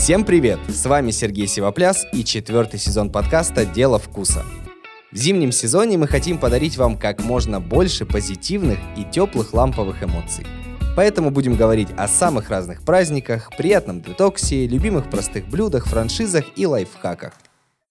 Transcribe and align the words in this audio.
Всем 0.00 0.24
привет! 0.24 0.58
С 0.66 0.86
вами 0.86 1.10
Сергей 1.10 1.46
Сивопляс 1.46 2.06
и 2.14 2.24
четвертый 2.24 2.80
сезон 2.80 3.12
подкаста 3.12 3.66
«Дело 3.66 3.98
вкуса». 3.98 4.46
В 5.12 5.16
зимнем 5.16 5.52
сезоне 5.52 5.98
мы 5.98 6.06
хотим 6.06 6.38
подарить 6.38 6.78
вам 6.78 6.96
как 6.96 7.22
можно 7.22 7.60
больше 7.60 8.06
позитивных 8.06 8.78
и 8.96 9.04
теплых 9.04 9.52
ламповых 9.52 10.02
эмоций. 10.02 10.46
Поэтому 10.96 11.30
будем 11.30 11.54
говорить 11.54 11.88
о 11.98 12.08
самых 12.08 12.48
разных 12.48 12.82
праздниках, 12.82 13.54
приятном 13.58 14.00
детоксе, 14.00 14.66
любимых 14.66 15.10
простых 15.10 15.46
блюдах, 15.48 15.84
франшизах 15.84 16.46
и 16.56 16.64
лайфхаках. 16.64 17.34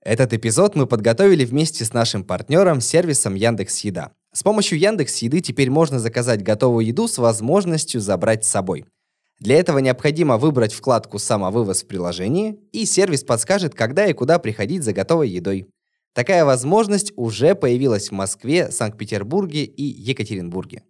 Этот 0.02 0.34
эпизод 0.34 0.76
мы 0.76 0.88
подготовили 0.88 1.46
вместе 1.46 1.86
с 1.86 1.94
нашим 1.94 2.24
партнером 2.24 2.82
сервисом 2.82 3.36
Яндекс 3.36 3.82
Еда. 3.82 4.14
С 4.34 4.42
помощью 4.42 4.80
Яндекс 4.80 5.18
Еды 5.18 5.42
теперь 5.42 5.70
можно 5.70 6.00
заказать 6.00 6.42
готовую 6.42 6.88
еду 6.88 7.08
с 7.08 7.20
возможностью 7.20 8.02
забрать 8.02 8.46
с 8.46 8.50
собой– 8.50 8.86
для 9.40 9.58
этого 9.58 9.80
необходимо 9.80 10.38
выбрать 10.38 10.74
вкладку 10.74 11.18
«Самовывоз» 11.18 11.84
в 11.84 11.88
приложении, 11.88 12.60
и 12.74 12.86
сервис 12.86 13.24
подскажет, 13.24 13.74
когда 13.74 14.06
и 14.06 14.14
куда 14.14 14.38
приходить 14.38 14.84
за 14.84 14.92
готовой 14.92 15.30
едой. 15.30 15.68
Такая 16.14 16.44
возможность 16.44 17.14
уже 17.16 17.56
появилась 17.56 18.10
в 18.10 18.14
Москве, 18.14 18.72
Санкт-Петербурге 18.72 19.64
и 19.64 19.84
Екатеринбурге. 19.84 20.84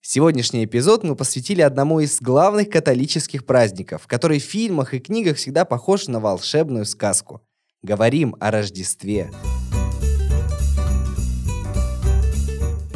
Сегодняшний 0.00 0.64
эпизод 0.64 1.02
мы 1.02 1.16
посвятили 1.16 1.60
одному 1.60 2.00
из 2.00 2.22
главных 2.22 2.70
католических 2.70 3.44
праздников, 3.44 4.06
который 4.06 4.38
в 4.38 4.44
фильмах 4.44 4.94
и 4.94 5.00
книгах 5.00 5.36
всегда 5.36 5.64
похож 5.64 6.06
на 6.06 6.20
волшебную 6.20 6.86
сказку. 6.86 7.42
Говорим 7.82 8.36
о 8.40 8.52
Рождестве. 8.52 9.30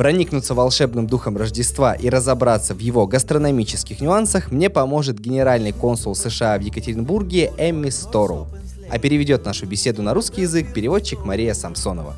Проникнуться 0.00 0.54
волшебным 0.54 1.06
духом 1.06 1.36
Рождества 1.36 1.92
и 1.92 2.08
разобраться 2.08 2.72
в 2.72 2.78
его 2.78 3.06
гастрономических 3.06 4.00
нюансах 4.00 4.50
мне 4.50 4.70
поможет 4.70 5.20
генеральный 5.20 5.72
консул 5.72 6.14
США 6.14 6.56
в 6.56 6.62
Екатеринбурге 6.62 7.52
Эмми 7.58 7.90
Стороу. 7.90 8.48
А 8.90 8.98
переведет 8.98 9.44
нашу 9.44 9.66
беседу 9.66 10.00
на 10.00 10.14
русский 10.14 10.40
язык 10.40 10.72
переводчик 10.72 11.22
Мария 11.26 11.52
Самсонова. 11.52 12.16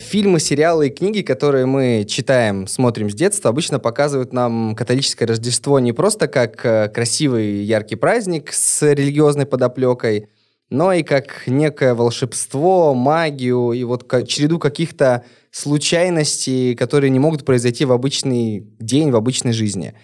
Фильмы, 0.00 0.40
сериалы 0.40 0.88
и 0.88 0.90
книги, 0.90 1.22
которые 1.22 1.66
мы 1.66 2.04
читаем, 2.04 2.66
смотрим 2.66 3.10
с 3.10 3.14
детства, 3.14 3.50
обычно 3.50 3.78
показывают 3.78 4.32
нам 4.32 4.74
католическое 4.74 5.28
Рождество 5.28 5.78
не 5.78 5.92
просто 5.92 6.26
как 6.26 6.66
э, 6.66 6.88
красивый 6.88 7.62
яркий 7.62 7.94
праздник 7.94 8.52
с 8.52 8.82
религиозной 8.82 9.46
подоплекой, 9.46 10.30
но 10.70 10.92
и 10.92 11.02
как 11.02 11.46
некое 11.46 11.94
волшебство, 11.94 12.94
магию 12.94 13.72
и 13.72 13.84
вот 13.84 14.08
череду 14.26 14.58
каких-то 14.58 15.24
случайностей, 15.50 16.74
которые 16.74 17.10
не 17.10 17.18
могут 17.18 17.44
произойти 17.44 17.84
в 17.84 17.92
обычный 17.92 18.66
день, 18.78 19.10
в 19.10 19.16
обычной 19.16 19.52
жизни. 19.52 19.94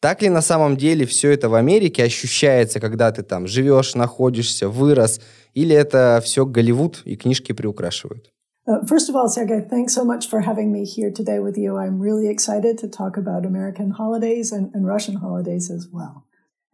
Так 0.00 0.22
ли 0.22 0.28
на 0.28 0.42
самом 0.42 0.76
деле 0.76 1.06
все 1.06 1.30
это 1.30 1.48
в 1.48 1.54
Америке 1.54 2.02
ощущается, 2.04 2.80
когда 2.80 3.12
ты 3.12 3.22
там 3.22 3.46
живешь, 3.46 3.94
находишься, 3.94 4.68
вырос, 4.68 5.20
или 5.54 5.76
это 5.76 6.20
все 6.24 6.44
Голливуд 6.44 7.02
и 7.04 7.16
книжки 7.16 7.52
приукрашивают? 7.52 8.28
Uh, 8.64 8.80
first 8.86 9.08
of 9.08 9.16
all, 9.16 9.28
Sergey, 9.28 9.60
thanks 9.60 9.92
so 9.92 10.04
much 10.04 10.28
for 10.28 10.40
having 10.40 10.70
me 10.70 10.84
here 10.84 11.10
today 11.10 11.40
with 11.40 11.58
you. 11.58 11.76
I'm 11.76 11.98
really 12.00 12.28
excited 12.28 12.78
to 12.78 12.88
talk 12.88 13.16
about 13.16 13.44
American 13.44 13.90
holidays 13.90 14.52
and, 14.52 14.72
and 14.72 14.86
Russian 14.86 15.16
holidays 15.16 15.68
as 15.68 15.88
well. 15.92 16.24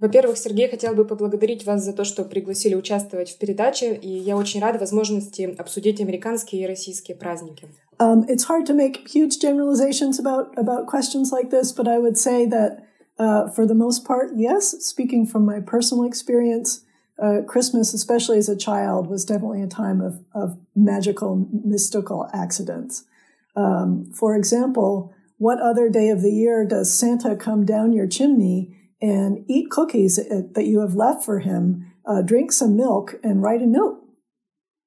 Во-первых, 0.01 0.39
Сергей, 0.39 0.69
хотел 0.69 0.95
бы 0.95 1.05
поблагодарить 1.05 1.67
вас 1.67 1.85
за 1.85 1.93
то, 1.93 2.05
что 2.05 2.25
пригласили 2.25 2.77
участвовать 2.77 3.31
в 3.31 3.39
передаче, 3.39 3.95
и 3.95 4.09
я 4.09 4.37
очень 4.37 4.61
рада 4.61 4.79
возможности 4.79 5.55
обсудить 5.59 6.01
американские 6.01 6.63
и 6.63 6.67
российские 6.67 7.17
праздники. 7.17 7.69
Um, 7.99 8.25
it's 8.29 8.45
hard 8.45 8.65
to 8.67 8.75
make 8.75 9.09
huge 9.09 9.41
generalizations 9.41 10.21
about, 10.21 10.57
about 10.57 10.87
questions 10.87 11.33
like 11.33 11.51
this, 11.51 11.73
but 11.73 11.89
I 11.89 11.99
would 11.99 12.17
say 12.17 12.47
that 12.47 12.85
uh, 13.19 13.49
for 13.49 13.67
the 13.67 13.75
most 13.75 14.05
part, 14.05 14.31
yes, 14.37 14.77
speaking 14.81 15.27
from 15.27 15.45
my 15.45 15.59
personal 15.61 16.05
experience, 16.05 16.85
uh, 17.21 17.43
Christmas, 17.45 17.93
especially 17.93 18.39
as 18.39 18.49
a 18.49 18.57
child, 18.57 19.09
was 19.09 19.25
definitely 19.25 19.63
a 19.63 19.67
time 19.67 20.01
of, 20.01 20.21
of 20.33 20.57
magical, 20.77 21.49
mystical 21.65 22.31
accidents. 22.33 23.03
Um, 23.57 24.13
for 24.15 24.37
example, 24.37 25.13
what 25.39 25.61
other 25.61 25.89
day 25.89 26.11
of 26.11 26.23
the 26.23 26.31
year 26.31 26.65
does 26.65 26.95
Santa 26.95 27.35
come 27.35 27.65
down 27.65 27.93
your 27.93 28.07
chimney 28.07 28.78
and 29.01 29.45
eat 29.49 29.71
cookies 29.71 30.17
that 30.17 30.67
you 30.67 30.81
have 30.81 30.95
left 30.95 31.25
for 31.25 31.41
him, 31.41 31.93
uh, 32.05 32.23
drink 32.23 32.53
some 32.53 32.77
milk, 32.77 33.15
and 33.23 33.43
write 33.43 33.63
a 33.63 33.67
note. 33.67 34.05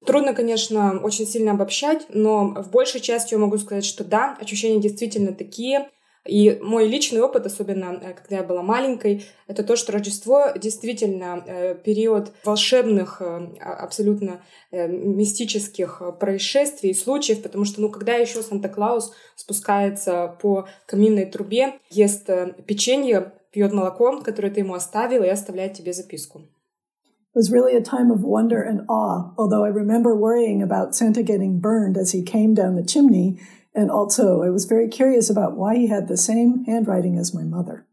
Трудно, 0.04 0.34
конечно, 0.34 0.98
очень 1.00 1.26
сильно 1.26 1.52
обобщать, 1.52 2.06
но 2.08 2.60
в 2.60 2.70
большей 2.70 3.00
части 3.00 3.34
я 3.34 3.38
могу 3.38 3.56
сказать, 3.58 3.84
что 3.84 4.02
да, 4.02 4.36
ощущения 4.40 4.80
действительно 4.80 5.32
такие. 5.32 5.88
И 6.26 6.56
мой 6.62 6.86
личный 6.86 7.20
опыт, 7.20 7.46
особенно 7.46 8.00
э, 8.00 8.14
когда 8.14 8.36
я 8.36 8.42
была 8.44 8.62
маленькой, 8.62 9.24
это 9.48 9.64
то, 9.64 9.74
что 9.74 9.90
Рождество 9.90 10.52
действительно 10.54 11.42
э, 11.44 11.74
период 11.74 12.30
волшебных, 12.44 13.20
э, 13.20 13.24
а, 13.60 13.74
абсолютно 13.82 14.40
мистических 14.70 16.00
происшествий 16.20 16.94
случаев, 16.94 17.42
потому 17.42 17.64
что, 17.64 17.80
ну, 17.80 17.90
когда 17.90 18.14
еще 18.14 18.40
Санта-Клаус 18.40 19.12
спускается 19.34 20.36
по 20.40 20.68
каминной 20.86 21.26
трубе, 21.26 21.74
ест 21.90 22.30
печенье, 22.66 23.32
пьет 23.52 23.72
молоко, 23.72 24.20
которое 24.20 24.50
ты 24.50 24.60
ему 24.60 24.74
оставил, 24.74 25.22
и 25.22 25.28
оставляет 25.28 25.74
тебе 25.74 25.92
записку. 25.92 26.40
It 27.34 27.38
was 27.38 27.50
really 27.50 27.74
a 27.74 27.80
time 27.80 28.10
of 28.10 28.22
wonder 28.22 28.60
and 28.62 28.82
awe, 28.88 29.32
although 29.38 29.64
I 29.64 29.68
remember 29.68 30.14
worrying 30.14 30.62
about 30.62 30.94
Santa 30.94 31.22
getting 31.22 31.60
burned 31.60 31.96
as 31.96 32.12
he 32.12 32.22
came 32.22 32.52
down 32.52 32.74
the 32.74 32.84
chimney, 32.84 33.38
and 33.74 33.90
also 33.90 34.42
I 34.42 34.50
was 34.50 34.66
very 34.66 34.88
curious 34.88 35.30
about 35.30 35.56
why 35.56 35.76
he 35.76 35.86
had 35.86 36.08
the 36.08 36.18
same 36.18 36.64
handwriting 36.66 37.16
as 37.16 37.32
my 37.32 37.42
mother. 37.42 37.86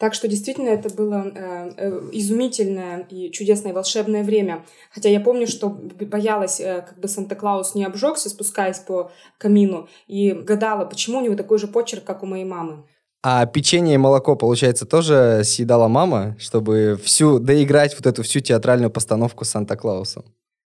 Так 0.00 0.14
что 0.14 0.28
действительно 0.28 0.70
это 0.70 0.88
было 0.88 1.30
э, 1.34 1.72
э, 1.76 2.08
изумительное 2.12 3.06
и 3.10 3.30
чудесное 3.30 3.74
волшебное 3.74 4.24
время. 4.24 4.64
Хотя 4.90 5.10
я 5.10 5.20
помню, 5.20 5.46
что 5.46 5.68
боялась, 5.68 6.58
э, 6.58 6.80
как 6.80 6.98
бы 6.98 7.06
Санта-Клаус 7.06 7.74
не 7.74 7.84
обжегся, 7.84 8.30
спускаясь 8.30 8.78
по 8.78 9.10
камину, 9.36 9.88
и 10.06 10.32
гадала, 10.32 10.86
почему 10.86 11.18
у 11.18 11.20
него 11.20 11.34
такой 11.34 11.58
же 11.58 11.66
почерк, 11.66 12.04
как 12.04 12.22
у 12.22 12.26
моей 12.26 12.46
мамы. 12.46 12.84
А 13.22 13.44
печенье 13.44 13.94
и 13.94 13.98
молоко, 13.98 14.34
получается, 14.34 14.86
тоже 14.86 15.42
съедала 15.44 15.88
мама, 15.88 16.36
чтобы 16.38 16.98
всю 17.04 17.38
доиграть 17.38 17.94
вот 17.94 18.06
эту 18.06 18.22
всю 18.22 18.40
театральную 18.40 18.90
постановку 18.90 19.44
с 19.44 19.50
Санта-Клаусом? 19.50 20.24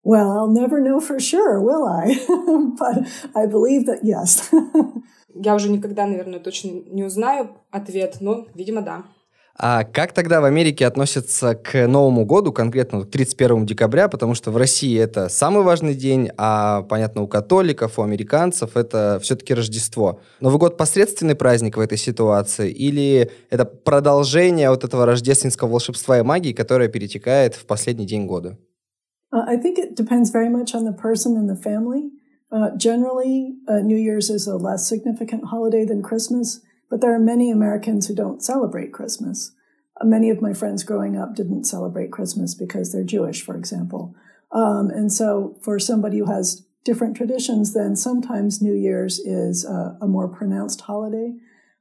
Well, 0.04 0.30
I'll 0.30 0.52
never 0.52 0.80
know 0.80 0.98
for 0.98 1.20
sure, 1.20 1.60
will 1.60 1.86
I? 1.86 2.16
But 2.78 3.06
I 3.34 3.46
believe 3.46 3.84
that 3.86 4.02
yes. 4.02 4.50
Я 5.34 5.54
уже 5.54 5.70
никогда, 5.70 6.06
наверное, 6.06 6.40
точно 6.40 6.70
не 6.90 7.04
узнаю 7.04 7.50
ответ, 7.70 8.16
но, 8.20 8.46
видимо, 8.54 8.82
да. 8.82 9.04
А 9.62 9.84
как 9.84 10.14
тогда 10.14 10.40
в 10.40 10.44
Америке 10.46 10.86
относятся 10.86 11.54
к 11.54 11.86
Новому 11.86 12.24
году, 12.24 12.50
конкретно 12.50 13.02
к 13.02 13.10
31 13.10 13.66
декабря, 13.66 14.08
потому 14.08 14.34
что 14.34 14.50
в 14.50 14.56
России 14.56 14.98
это 14.98 15.28
самый 15.28 15.62
важный 15.62 15.94
день, 15.94 16.30
а, 16.38 16.80
понятно, 16.84 17.20
у 17.20 17.26
католиков, 17.28 17.98
у 17.98 18.02
американцев 18.02 18.74
это 18.74 19.18
все-таки 19.22 19.52
Рождество. 19.52 20.20
Новый 20.40 20.58
год 20.58 20.78
посредственный 20.78 21.34
праздник 21.34 21.76
в 21.76 21.80
этой 21.80 21.98
ситуации 21.98 22.70
или 22.70 23.30
это 23.50 23.66
продолжение 23.66 24.70
вот 24.70 24.84
этого 24.84 25.04
рождественского 25.04 25.68
волшебства 25.68 26.18
и 26.18 26.22
магии, 26.22 26.54
которое 26.54 26.88
перетекает 26.88 27.54
в 27.54 27.66
последний 27.66 28.06
день 28.06 28.24
года? 28.24 28.56
Uh, 29.30 29.44
I 29.46 29.58
think 29.58 29.76
it 29.76 29.94
depends 29.94 30.30
very 30.32 30.48
much 30.48 30.74
on 30.74 30.84
the 30.84 30.94
person 30.94 31.36
and 31.36 31.50
the 31.50 31.54
family. 31.54 32.10
Uh, 32.50 32.70
generally, 32.78 33.56
uh, 33.68 33.80
New 33.80 33.98
Year's 33.98 34.30
is 34.30 34.48
a 34.48 34.56
less 34.56 34.88
significant 34.88 35.44
holiday 35.44 35.84
than 35.84 36.02
Christmas. 36.02 36.62
But 36.90 37.00
there 37.00 37.14
are 37.14 37.20
many 37.20 37.50
Americans 37.50 38.08
who 38.08 38.14
don't 38.14 38.42
celebrate 38.42 38.92
Christmas. 38.92 39.52
Uh, 40.00 40.04
many 40.04 40.28
of 40.28 40.42
my 40.42 40.52
friends 40.52 40.82
growing 40.82 41.16
up 41.16 41.34
didn't 41.34 41.64
celebrate 41.64 42.10
Christmas 42.10 42.54
because 42.54 42.92
they're 42.92 43.04
Jewish, 43.04 43.42
for 43.42 43.56
example. 43.56 44.14
Um, 44.52 44.90
and 44.90 45.12
so 45.12 45.56
for 45.62 45.78
somebody 45.78 46.18
who 46.18 46.26
has 46.26 46.66
different 46.84 47.16
traditions, 47.16 47.72
then 47.72 47.94
sometimes 47.94 48.60
New 48.60 48.74
Year's 48.74 49.18
is 49.20 49.64
a, 49.64 49.96
a 50.02 50.08
more 50.08 50.28
pronounced 50.28 50.80
holiday. 50.82 51.34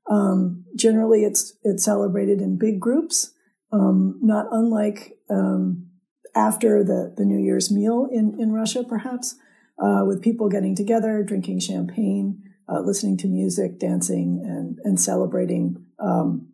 Um, 0.10 0.66
generally, 0.76 1.24
it's 1.24 1.54
it's 1.64 1.84
celebrated 1.84 2.42
in 2.42 2.58
big 2.58 2.80
groups, 2.80 3.34
um, 3.72 4.20
not 4.22 4.48
unlike 4.52 5.18
um, 5.30 5.90
after 6.36 6.84
the, 6.84 7.14
the 7.16 7.26
New 7.26 7.40
Year's 7.40 7.72
meal 7.72 8.08
in, 8.12 8.40
in 8.40 8.52
Russia, 8.52 8.84
perhaps, 8.84 9.36
uh, 9.84 10.04
with 10.06 10.22
people 10.22 10.50
getting 10.50 10.76
together, 10.76 11.24
drinking 11.24 11.60
champagne, 11.60 12.44
uh, 12.72 12.80
listening 12.82 13.18
to 13.18 13.28
music, 13.28 13.80
dancing, 13.80 14.42
and, 14.46 14.80
and 14.84 15.00
celebrating. 15.00 15.86
Um, 16.00 16.48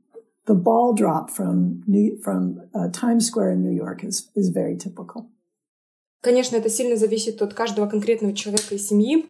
the 0.45 0.55
ball 0.55 0.93
drop 0.93 1.29
from, 1.29 1.83
New, 1.87 2.17
from 2.23 2.61
uh, 2.73 2.89
Times 2.91 3.27
Square 3.27 3.51
in 3.51 3.61
New 3.61 3.75
York 3.75 4.03
is, 4.03 4.29
is 4.35 4.49
very 4.49 4.77
typical. 4.77 5.27
Конечно, 6.21 6.55
это 6.55 6.69
сильно 6.69 6.95
зависит 6.95 7.41
от 7.43 7.53
каждого 7.53 7.85
конкретного 7.87 8.33
человека 8.33 8.73
и 8.73 8.79
семьи. 8.79 9.29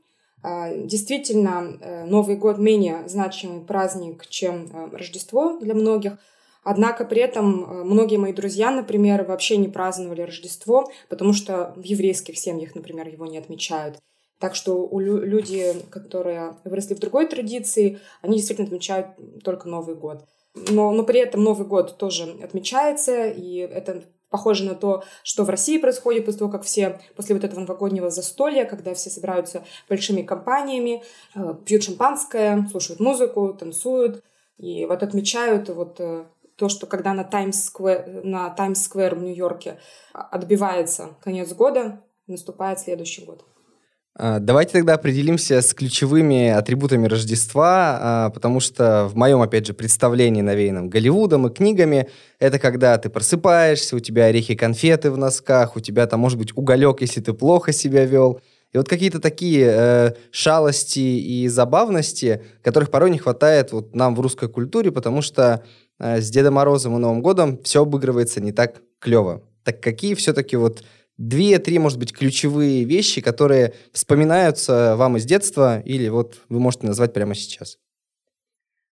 Действительно, 0.86 1.78
э, 1.82 2.06
Новый 2.06 2.38
год 2.38 2.58
менее 2.58 3.08
значимый 3.08 3.66
праздник, 3.66 4.28
чем 4.28 4.70
э, 4.72 4.96
Рождество 4.96 5.58
для 5.60 5.74
многих. 5.74 6.20
Однако 6.64 7.04
при 7.04 7.22
этом 7.22 7.64
э, 7.64 7.84
многие 7.84 8.18
мои 8.18 8.32
друзья, 8.32 8.72
например, 8.72 9.24
вообще 9.24 9.58
не 9.58 9.68
праздновали 9.68 10.22
Рождество, 10.22 10.90
потому 11.10 11.34
что 11.34 11.74
в 11.76 11.82
еврейских 11.82 12.38
семьях, 12.38 12.76
например, 12.76 13.08
его 13.08 13.26
не 13.26 13.40
отмечают. 13.40 13.98
Так 14.40 14.56
что 14.56 14.86
у 14.86 15.00
люди, 15.00 15.74
которые 15.90 16.58
выросли 16.64 16.94
в 16.94 17.00
другой 17.00 17.28
традиции, 17.28 18.00
они 18.22 18.38
действительно 18.38 18.68
отмечают 18.68 19.08
только 19.44 19.70
Новый 19.70 19.96
год. 19.96 20.26
Но, 20.70 20.92
но 20.92 21.04
при 21.04 21.20
этом 21.20 21.44
Новый 21.44 21.68
год 21.68 21.98
тоже 21.98 22.36
отмечается, 22.42 23.28
и 23.28 23.58
это 23.58 24.04
похоже 24.30 24.66
на 24.66 24.76
то, 24.76 25.04
что 25.24 25.44
в 25.44 25.50
России 25.50 25.78
происходит 25.78 26.26
после 26.26 26.40
того, 26.40 26.52
как 26.52 26.64
все, 26.64 27.00
после 27.16 27.36
вот 27.36 27.44
этого 27.44 27.62
новогоднего 27.62 28.10
застолья, 28.10 28.66
когда 28.66 28.94
все 28.94 29.10
собираются 29.10 29.64
большими 29.88 30.24
компаниями, 30.24 31.04
э, 31.36 31.56
пьют 31.66 31.84
шампанское, 31.84 32.68
слушают 32.70 33.00
музыку, 33.00 33.54
танцуют, 33.54 34.24
и 34.58 34.86
вот 34.86 35.04
отмечают 35.04 35.70
вот 35.70 36.00
э, 36.00 36.26
то, 36.56 36.70
что 36.70 36.86
когда 36.86 37.14
на 37.14 37.24
Таймс-сквер, 37.24 38.24
на 38.24 38.50
Таймс-сквер 38.50 39.16
в 39.16 39.24
Нью-Йорке 39.24 39.80
отбивается 40.14 41.16
конец 41.22 41.54
года, 41.54 42.02
наступает 42.28 42.80
следующий 42.80 43.24
год. 43.24 43.46
А, 44.18 44.40
давайте 44.40 44.72
тогда 44.72 44.94
определимся 44.94 45.62
с 45.62 45.74
ключевыми 45.74 46.48
атрибутами 46.48 47.06
Рождества, 47.06 47.98
а, 48.00 48.30
потому 48.30 48.62
что 48.62 49.10
в 49.10 49.16
моем, 49.16 49.42
опять 49.42 49.68
же, 49.68 49.74
представлении, 49.74 50.42
навеянном 50.42 50.90
Голливудом 50.90 51.48
и 51.48 51.54
книгами, 51.54 52.08
это 52.40 52.58
когда 52.58 52.98
ты 52.98 53.10
просыпаешься, 53.10 53.96
у 53.98 54.00
тебя 54.00 54.26
орехи-конфеты 54.26 55.12
в 55.12 55.18
носках, 55.18 55.76
у 55.76 55.82
тебя 55.82 56.08
там, 56.08 56.22
может 56.22 56.38
быть, 56.38 56.56
уголек, 56.56 57.02
если 57.02 57.20
ты 57.20 57.34
плохо 57.34 57.74
себя 57.74 58.06
вел. 58.06 58.40
И 58.72 58.78
вот 58.78 58.88
какие-то 58.88 59.20
такие 59.20 59.68
э, 59.70 60.14
шалости 60.32 61.00
и 61.00 61.48
забавности, 61.50 62.42
которых 62.62 62.92
порой 62.92 63.12
не 63.12 63.18
хватает 63.18 63.74
вот 63.74 63.96
нам 63.96 64.16
в 64.16 64.22
русской 64.22 64.48
культуре, 64.48 64.94
потому 64.94 65.22
что 65.22 65.64
э, 66.00 66.22
с 66.22 66.30
Дедом 66.30 66.54
Морозом 66.54 66.96
и 66.96 67.00
Новым 67.00 67.22
годом 67.22 67.62
все 67.64 67.82
обыгрывается 67.82 68.40
не 68.40 68.54
так 68.54 68.82
клево. 69.00 69.44
Так 69.64 69.82
какие 69.82 70.14
все-таки 70.14 70.56
вот 70.56 70.84
две-три, 71.18 71.80
может 71.80 72.00
быть, 72.00 72.14
ключевые 72.14 72.84
вещи, 72.84 73.22
которые 73.22 73.74
вспоминаются 73.92 74.96
вам 74.98 75.18
из 75.18 75.26
детства 75.26 75.80
или 75.80 76.10
вот 76.10 76.40
вы 76.50 76.60
можете 76.60 76.88
назвать 76.88 77.14
прямо 77.14 77.36
сейчас? 77.36 77.78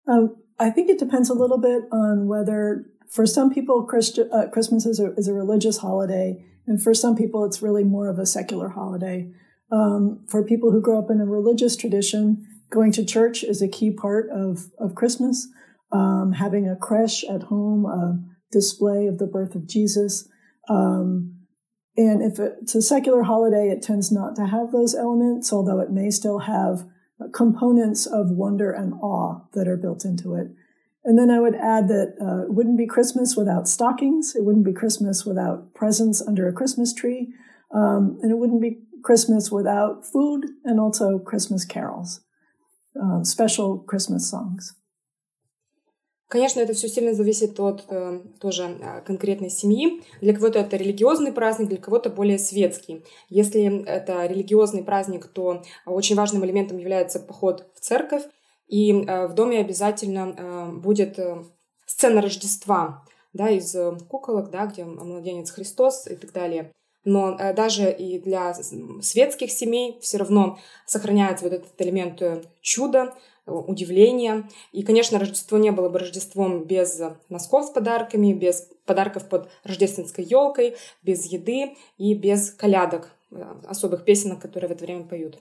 Um, 0.07 0.35
I 0.59 0.69
think 0.69 0.89
it 0.89 0.99
depends 0.99 1.29
a 1.29 1.33
little 1.33 1.59
bit 1.59 1.83
on 1.91 2.27
whether, 2.27 2.85
for 3.09 3.25
some 3.25 3.49
people, 3.49 3.83
Christ, 3.83 4.19
uh, 4.19 4.47
Christmas 4.51 4.85
is 4.85 4.99
a, 4.99 5.13
is 5.17 5.27
a 5.27 5.33
religious 5.33 5.77
holiday, 5.77 6.43
and 6.67 6.81
for 6.81 6.93
some 6.93 7.15
people, 7.15 7.45
it's 7.45 7.61
really 7.61 7.83
more 7.83 8.09
of 8.09 8.19
a 8.19 8.25
secular 8.25 8.69
holiday. 8.69 9.31
Um, 9.71 10.25
for 10.27 10.43
people 10.43 10.71
who 10.71 10.81
grow 10.81 10.99
up 10.99 11.09
in 11.09 11.19
a 11.19 11.25
religious 11.25 11.75
tradition, 11.75 12.45
going 12.69 12.91
to 12.93 13.05
church 13.05 13.43
is 13.43 13.61
a 13.61 13.67
key 13.67 13.91
part 13.91 14.29
of, 14.29 14.71
of 14.79 14.95
Christmas. 14.95 15.47
Um, 15.91 16.33
having 16.33 16.67
a 16.67 16.75
creche 16.75 17.23
at 17.23 17.43
home, 17.43 17.85
a 17.85 18.19
display 18.51 19.07
of 19.07 19.19
the 19.19 19.27
birth 19.27 19.55
of 19.55 19.67
Jesus, 19.67 20.27
um, 20.69 21.42
and 21.95 22.21
if 22.21 22.39
it's 22.39 22.75
a 22.75 22.81
secular 22.81 23.23
holiday, 23.23 23.69
it 23.69 23.81
tends 23.81 24.11
not 24.11 24.35
to 24.37 24.47
have 24.47 24.71
those 24.71 24.95
elements, 24.95 25.53
although 25.53 25.79
it 25.79 25.91
may 25.91 26.09
still 26.09 26.39
have 26.39 26.85
components 27.33 28.05
of 28.05 28.31
wonder 28.31 28.71
and 28.71 28.93
awe 28.95 29.41
that 29.53 29.67
are 29.67 29.77
built 29.77 30.03
into 30.03 30.33
it. 30.35 30.47
And 31.05 31.19
then 31.19 31.29
I 31.29 31.39
would 31.39 31.55
add 31.55 31.87
that 31.89 32.15
uh, 32.21 32.45
it 32.45 32.53
wouldn't 32.53 32.77
be 32.77 32.87
Christmas 32.87 33.35
without 33.35 33.67
stockings. 33.67 34.35
It 34.35 34.43
wouldn't 34.45 34.65
be 34.65 34.73
Christmas 34.73 35.25
without 35.25 35.73
presents 35.73 36.21
under 36.21 36.47
a 36.47 36.53
Christmas 36.53 36.93
tree. 36.93 37.33
Um, 37.73 38.17
and 38.21 38.31
it 38.31 38.37
wouldn't 38.37 38.61
be 38.61 38.79
Christmas 39.03 39.51
without 39.51 40.05
food 40.05 40.45
and 40.63 40.79
also 40.79 41.19
Christmas 41.19 41.65
carols, 41.65 42.21
uh, 43.01 43.23
special 43.23 43.79
Christmas 43.79 44.29
songs. 44.29 44.75
Конечно, 46.33 46.61
это 46.61 46.73
все 46.73 46.87
сильно 46.87 47.13
зависит 47.13 47.59
от 47.59 47.85
э, 47.89 48.19
тоже 48.39 48.63
э, 48.63 49.01
конкретной 49.05 49.51
семьи. 49.51 50.01
Для 50.19 50.33
кого-то 50.33 50.57
это 50.57 50.77
религиозный 50.77 51.31
праздник, 51.31 51.69
для 51.69 51.77
кого-то 51.77 52.09
более 52.09 52.39
светский. 52.39 53.05
Если 53.29 53.85
это 53.85 54.25
религиозный 54.25 54.83
праздник, 54.83 55.27
то 55.27 55.61
очень 55.85 56.15
важным 56.15 56.43
элементом 56.43 56.79
является 56.79 57.19
поход 57.19 57.67
в 57.75 57.81
церковь, 57.81 58.23
и 58.67 58.91
э, 58.93 59.27
в 59.27 59.35
доме 59.35 59.59
обязательно 59.59 60.33
э, 60.35 60.71
будет 60.71 61.19
э, 61.19 61.43
сцена 61.85 62.19
Рождества, 62.19 63.05
да, 63.33 63.51
из 63.51 63.75
э, 63.75 63.95
куколок, 64.09 64.49
да, 64.49 64.65
где 64.65 64.85
младенец 64.85 65.51
Христос 65.51 66.07
и 66.07 66.15
так 66.15 66.31
далее. 66.31 66.71
Но 67.05 67.37
э, 67.37 67.53
даже 67.53 67.91
и 67.91 68.17
для 68.17 68.55
светских 69.01 69.51
семей 69.51 69.99
все 70.01 70.17
равно 70.17 70.57
сохраняется 70.87 71.45
вот 71.45 71.53
этот 71.53 71.79
элемент 71.79 72.21
э, 72.21 72.43
чуда, 72.61 73.13
удивления. 73.45 74.49
И, 74.71 74.83
конечно, 74.83 75.19
Рождество 75.19 75.57
не 75.57 75.71
было 75.71 75.89
бы 75.89 75.99
Рождеством 75.99 76.63
без 76.63 77.01
носков 77.29 77.65
с 77.65 77.69
подарками, 77.69 78.33
без 78.33 78.69
подарков 78.85 79.27
под 79.27 79.49
рождественской 79.63 80.23
елкой, 80.23 80.75
без 81.01 81.25
еды 81.25 81.75
и 81.97 82.13
без 82.13 82.51
колядок, 82.51 83.09
э, 83.31 83.43
особых 83.67 84.05
песенок, 84.05 84.41
которые 84.41 84.69
в 84.69 84.71
это 84.71 84.85
время 84.85 85.03
поют. 85.03 85.39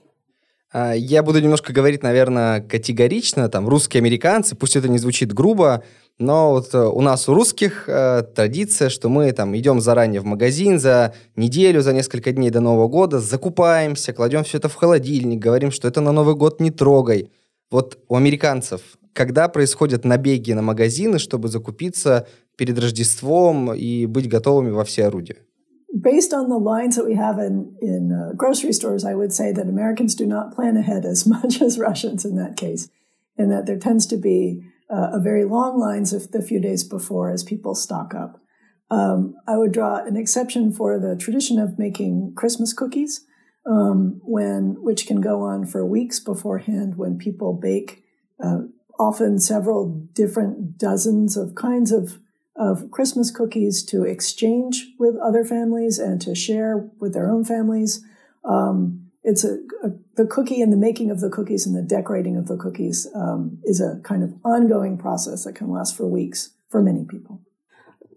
А, 0.73 0.93
я 0.93 1.21
буду 1.21 1.39
немножко 1.39 1.71
говорить, 1.71 2.01
наверное, 2.01 2.61
категорично, 2.61 3.47
там, 3.47 3.69
русские 3.69 3.99
американцы, 3.99 4.55
пусть 4.55 4.75
это 4.75 4.89
не 4.89 4.97
звучит 4.97 5.31
грубо, 5.31 5.83
но 6.17 6.51
вот 6.51 6.73
э, 6.73 6.79
у 6.79 7.01
нас 7.01 7.29
у 7.29 7.33
русских 7.33 7.87
э, 7.87 8.23
традиция, 8.35 8.89
что 8.89 9.07
мы 9.07 9.31
там 9.33 9.55
идем 9.55 9.79
заранее 9.79 10.19
в 10.21 10.25
магазин 10.25 10.79
за 10.79 11.13
неделю, 11.35 11.81
за 11.81 11.93
несколько 11.93 12.31
дней 12.31 12.49
до 12.49 12.59
Нового 12.59 12.87
года, 12.87 13.19
закупаемся, 13.19 14.13
кладем 14.13 14.43
все 14.43 14.57
это 14.57 14.67
в 14.67 14.75
холодильник, 14.75 15.39
говорим, 15.39 15.71
что 15.71 15.87
это 15.87 16.01
на 16.01 16.11
Новый 16.11 16.35
год 16.35 16.59
не 16.59 16.71
трогай. 16.71 17.29
Вот 17.73 17.97
у 18.07 18.15
американцев, 18.15 18.81
когда 19.13 19.47
происходят 19.47 20.05
набеги 20.05 20.53
на 20.53 20.61
магазины, 20.61 21.17
чтобы 21.17 21.47
закупиться 21.47 22.27
перед 22.55 22.77
Рождеством 22.77 23.73
и 23.73 24.05
быть 24.05 24.29
готовыми 24.29 24.69
во 24.69 24.83
все 24.83 25.05
орудия? 25.05 25.37
Based 25.91 26.33
on 26.33 26.49
the 26.49 26.59
lines 26.59 26.95
that 26.95 27.05
we 27.07 27.15
have 27.15 27.39
in, 27.39 27.75
in 27.81 28.11
uh, 28.11 28.33
grocery 28.35 28.73
stores, 28.73 29.03
I 29.03 29.15
would 29.15 29.33
say 29.33 29.51
that 29.53 29.67
Americans 29.67 30.13
do 30.13 30.27
not 30.27 30.53
plan 30.55 30.77
ahead 30.77 31.03
as 31.03 31.25
much 31.25 31.63
as 31.63 31.79
Russians 31.79 32.23
in 32.25 32.35
that 32.35 32.57
case, 32.57 32.89
and 33.39 33.49
that 33.51 33.65
there 33.65 33.79
tends 33.79 34.05
to 34.05 34.17
be 34.17 34.61
uh, 34.91 35.17
a 35.17 35.19
very 35.19 35.43
long 35.43 35.79
lines 35.79 36.13
of 36.13 36.29
the 36.31 36.43
few 36.43 36.59
days 36.59 36.83
before 36.83 37.31
as 37.31 37.43
people 37.43 37.73
stock 37.73 38.13
up. 38.13 38.39
Um, 38.91 39.33
I 39.47 39.57
would 39.57 39.71
draw 39.71 39.95
an 40.05 40.15
exception 40.15 40.71
for 40.71 40.99
the 40.99 41.15
tradition 41.15 41.57
of 41.57 41.79
making 41.79 42.33
Christmas 42.35 42.71
cookies 42.71 43.25
um, 43.65 44.19
when 44.23 44.81
which 44.81 45.07
can 45.07 45.21
go 45.21 45.41
on 45.41 45.65
for 45.65 45.85
weeks 45.85 46.19
beforehand 46.19 46.97
when 46.97 47.17
people 47.17 47.53
bake 47.53 48.03
uh, 48.43 48.59
often 48.99 49.39
several 49.39 49.89
different 50.13 50.77
dozens 50.77 51.37
of 51.37 51.55
kinds 51.55 51.91
of 51.91 52.19
of 52.55 52.91
Christmas 52.91 53.31
cookies 53.31 53.83
to 53.83 54.03
exchange 54.03 54.87
with 54.99 55.15
other 55.17 55.43
families 55.43 55.97
and 55.97 56.21
to 56.21 56.35
share 56.35 56.89
with 56.99 57.13
their 57.13 57.29
own 57.29 57.43
families. 57.43 58.05
Um, 58.45 59.09
it's 59.23 59.43
a, 59.43 59.55
a, 59.83 59.91
the 60.17 60.27
cookie 60.27 60.61
and 60.61 60.71
the 60.71 60.77
making 60.77 61.09
of 61.09 61.19
the 61.19 61.29
cookies 61.29 61.65
and 61.65 61.75
the 61.75 61.81
decorating 61.81 62.37
of 62.37 62.47
the 62.47 62.57
cookies 62.57 63.07
um, 63.15 63.57
is 63.63 63.81
a 63.81 63.99
kind 64.03 64.21
of 64.21 64.33
ongoing 64.43 64.97
process 64.97 65.45
that 65.45 65.53
can 65.55 65.71
last 65.71 65.95
for 65.95 66.05
weeks 66.05 66.53
for 66.69 66.81
many 66.81 67.05
people. 67.05 67.41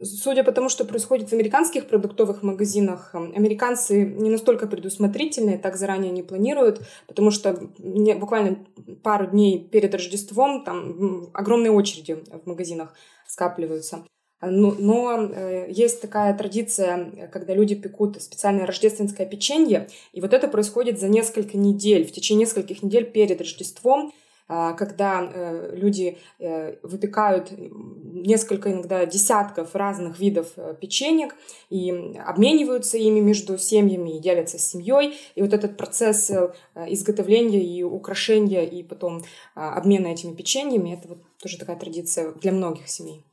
Судя 0.03 0.45
по 0.45 0.53
тому, 0.53 0.69
что 0.69 0.85
происходит 0.85 1.29
в 1.29 1.33
американских 1.33 1.87
продуктовых 1.87 2.43
магазинах, 2.43 3.11
эм, 3.15 3.33
американцы 3.35 4.05
не 4.05 4.31
настолько 4.31 4.67
предусмотрительные, 4.67 5.59
так 5.59 5.77
заранее 5.77 6.13
не 6.13 6.23
планируют, 6.23 6.81
потому 7.07 7.31
что 7.31 7.59
буквально 7.79 8.67
пару 9.03 9.27
дней 9.27 9.69
перед 9.69 9.95
Рождеством 9.95 10.65
там 10.65 11.31
огромные 11.33 11.71
очереди 11.71 12.19
в 12.45 12.47
магазинах 12.47 12.95
скапливаются. 13.27 14.05
Но, 14.43 14.75
но 14.79 15.31
э, 15.33 15.67
есть 15.71 16.03
такая 16.03 16.37
традиция, 16.37 17.29
когда 17.33 17.55
люди 17.55 17.75
пекут 17.75 18.21
специальное 18.21 18.67
рождественское 18.67 19.27
печенье, 19.27 19.89
и 20.13 20.21
вот 20.21 20.35
это 20.35 20.47
происходит 20.47 21.01
за 21.01 21.09
несколько 21.09 21.57
недель, 21.57 22.07
в 22.07 22.13
течение 22.13 22.47
нескольких 22.47 22.83
недель 22.83 23.11
перед 23.11 23.41
Рождеством. 23.41 24.13
А, 24.49 24.75
когда 24.75 25.23
э, 25.25 25.75
люди 25.75 26.19
э, 26.39 26.77
выпекают 26.85 27.51
несколько, 27.51 28.73
иногда 28.73 29.05
десятков 29.05 29.75
разных 29.75 30.21
видов 30.21 30.53
э, 30.57 30.77
печенек 30.81 31.35
и 31.69 31.91
обмениваются 32.25 32.97
ими 32.97 33.19
между 33.19 33.59
семьями 33.59 34.17
и 34.17 34.21
делятся 34.21 34.59
с 34.59 34.71
семьей. 34.71 35.19
И 35.35 35.43
вот 35.43 35.53
этот 35.53 35.77
процесс 35.77 36.31
изготовления 36.77 37.65
и 37.65 37.83
украшения 37.83 38.63
и 38.63 38.85
потом 38.85 39.25
обмена 39.55 40.09
этими 40.09 40.35
печеньями, 40.35 40.95
это 40.95 41.09
вот 41.09 41.19
тоже 41.43 41.59
такая 41.59 41.77
традиция 41.77 42.33
для 42.33 42.53
многих 42.53 42.89
семей. 42.89 43.25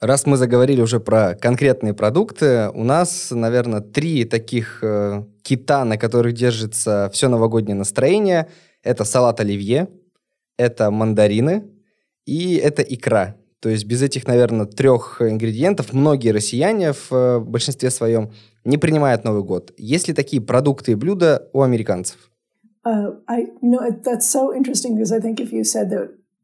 Раз 0.00 0.26
мы 0.26 0.36
заговорили 0.36 0.82
уже 0.82 1.00
про 1.00 1.34
конкретные 1.34 1.94
продукты, 1.94 2.70
у 2.74 2.84
нас, 2.84 3.30
наверное, 3.30 3.80
три 3.80 4.26
таких 4.26 4.84
кита, 5.42 5.84
на 5.84 5.96
которых 5.96 6.34
держится 6.34 7.10
все 7.14 7.28
новогоднее 7.28 7.76
настроение– 7.76 8.50
это 8.86 9.04
салат 9.04 9.40
оливье, 9.40 9.88
это 10.56 10.90
мандарины 10.90 11.64
и 12.24 12.54
это 12.54 12.82
икра. 12.82 13.36
То 13.60 13.68
есть 13.68 13.84
без 13.84 14.02
этих, 14.02 14.26
наверное, 14.26 14.66
трех 14.66 15.20
ингредиентов 15.20 15.92
многие 15.92 16.30
россияне 16.30 16.92
в 16.92 17.12
э, 17.12 17.40
большинстве 17.40 17.90
своем 17.90 18.30
не 18.64 18.78
принимают 18.78 19.24
Новый 19.24 19.42
год. 19.42 19.72
Есть 19.76 20.08
ли 20.08 20.14
такие 20.14 20.40
продукты 20.40 20.92
и 20.92 20.94
блюда 20.94 21.48
у 21.52 21.62
американцев? 21.62 22.30
Uh, 22.84 23.16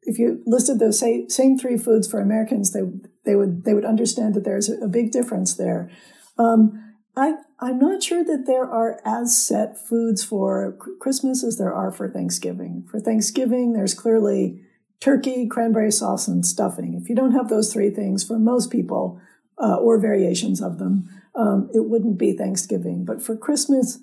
if 0.05 0.19
you 0.19 0.43
listed 0.47 0.79
those 0.79 0.99
same, 0.99 1.29
same 1.29 1.57
three 1.57 1.77
foods 1.77 2.09
for 2.09 2.21
Americans, 2.21 2.73
they 2.73 2.83
they 3.25 3.37
would 3.37 3.65
they 3.65 3.75
would 3.75 3.85
understand 3.85 4.35
that 4.35 4.45
there's 4.45 4.69
a 4.69 4.89
big 4.89 5.13
difference 5.13 5.55
there. 5.55 5.91
Um, 6.39 6.61
I, 7.17 7.35
I'm 7.63 7.79
not 7.79 8.03
sure 8.03 8.25
that 8.25 8.45
there 8.47 8.65
are 8.65 9.01
as 9.05 9.37
set 9.37 9.79
foods 9.79 10.25
for 10.25 10.77
Christmas 10.99 11.45
as 11.45 11.59
there 11.59 11.73
are 11.73 11.93
for 11.93 12.11
Thanksgiving. 12.11 12.85
For 12.91 12.99
Thanksgiving, 12.99 13.73
there's 13.73 13.95
clearly 13.95 14.61
turkey, 15.01 15.47
cranberry 15.47 15.93
sauce, 15.93 16.27
and 16.27 16.45
stuffing. 16.45 16.95
If 17.01 17.09
you 17.09 17.15
don't 17.15 17.35
have 17.35 17.49
those 17.49 17.73
three 17.73 17.91
things, 17.91 18.25
for 18.25 18.37
most 18.37 18.73
people, 18.73 19.21
uh, 19.59 19.77
or 19.77 20.01
variations 20.01 20.61
of 20.61 20.79
them, 20.79 21.09
um, 21.37 21.71
it 21.73 21.89
wouldn't 21.89 22.19
be 22.19 22.37
Thanksgiving. 22.37 23.05
But 23.05 23.23
for 23.23 23.37
Christmas, 23.37 24.01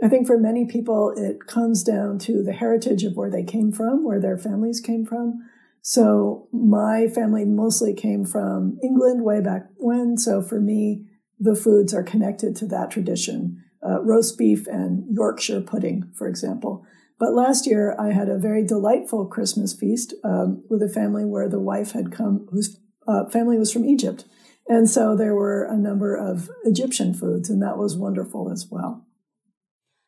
I 0.00 0.08
think 0.08 0.28
for 0.28 0.38
many 0.38 0.64
people, 0.64 1.12
it 1.16 1.48
comes 1.48 1.82
down 1.82 2.20
to 2.20 2.44
the 2.44 2.52
heritage 2.52 3.02
of 3.02 3.16
where 3.16 3.30
they 3.30 3.42
came 3.42 3.72
from, 3.72 4.04
where 4.04 4.20
their 4.20 4.38
families 4.38 4.80
came 4.80 5.04
from. 5.04 5.48
So 5.80 6.46
my 6.52 7.08
family 7.08 7.44
mostly 7.44 7.94
came 7.94 8.24
from 8.24 8.78
England 8.80 9.24
way 9.24 9.40
back 9.40 9.66
when. 9.78 10.16
So 10.16 10.40
for 10.40 10.60
me, 10.60 11.08
the 11.41 11.55
foods 11.55 11.93
are 11.93 12.03
connected 12.03 12.55
to 12.57 12.67
that 12.67 12.91
tradition. 12.91 13.63
Uh, 13.85 14.01
roast 14.01 14.37
beef 14.37 14.67
and 14.67 15.05
Yorkshire 15.11 15.61
pudding, 15.61 16.11
for 16.15 16.27
example. 16.27 16.83
But 17.19 17.33
last 17.33 17.67
year, 17.67 17.95
I 17.99 18.11
had 18.11 18.29
a 18.29 18.37
very 18.37 18.63
delightful 18.63 19.25
Christmas 19.25 19.73
feast 19.73 20.13
um, 20.23 20.63
with 20.69 20.81
a 20.81 20.89
family 20.89 21.25
where 21.25 21.49
the 21.49 21.59
wife 21.59 21.91
had 21.93 22.11
come, 22.11 22.47
whose 22.51 22.79
uh, 23.07 23.25
family 23.29 23.57
was 23.57 23.71
from 23.71 23.85
Egypt. 23.85 24.25
And 24.67 24.89
so 24.89 25.15
there 25.15 25.33
were 25.33 25.63
a 25.63 25.77
number 25.77 26.15
of 26.15 26.49
Egyptian 26.65 27.13
foods, 27.13 27.49
and 27.49 27.61
that 27.61 27.77
was 27.77 27.95
wonderful 27.95 28.51
as 28.51 28.67
well. 28.69 29.03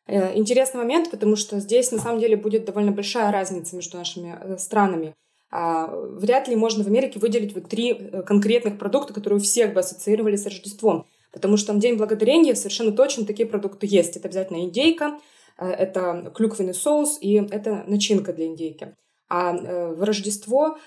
Интересный 0.08 0.78
момент, 0.78 1.10
потому 1.10 1.36
что 1.36 1.60
здесь 1.60 1.92
на 1.92 1.98
самом 1.98 2.18
деле 2.18 2.36
будет 2.36 2.64
довольно 2.64 2.90
большая 2.90 3.30
разница 3.30 3.76
между 3.76 3.96
нашими 3.96 4.56
странами. 4.58 5.14
Вряд 5.52 6.48
ли 6.48 6.56
можно 6.56 6.82
в 6.82 6.88
Америке 6.88 7.20
выделить 7.20 7.54
вот 7.54 7.68
три 7.68 8.10
конкретных 8.26 8.76
продукта, 8.76 9.14
которые 9.14 9.38
у 9.38 9.42
всех 9.42 9.72
бы 9.72 9.80
ассоциировали 9.80 10.34
с 10.36 10.44
Рождеством. 10.46 11.06
Потому 11.35 11.57
что 11.57 11.67
там 11.67 11.79
День 11.79 11.97
Благодарения 11.97 12.55
совершенно 12.55 12.91
точно 12.93 13.25
такие 13.25 13.47
продукты 13.47 13.85
есть. 13.87 14.17
Это 14.17 14.27
обязательно 14.27 14.63
индейка, 14.63 15.19
это 15.59 16.31
клюквенный 16.33 16.73
соус 16.73 17.19
и 17.21 17.35
это 17.35 17.83
начинка 17.85 18.33
для 18.33 18.47
индейки. 18.47 18.95
А 19.29 19.53
в 19.53 20.03
Рождество 20.03 20.77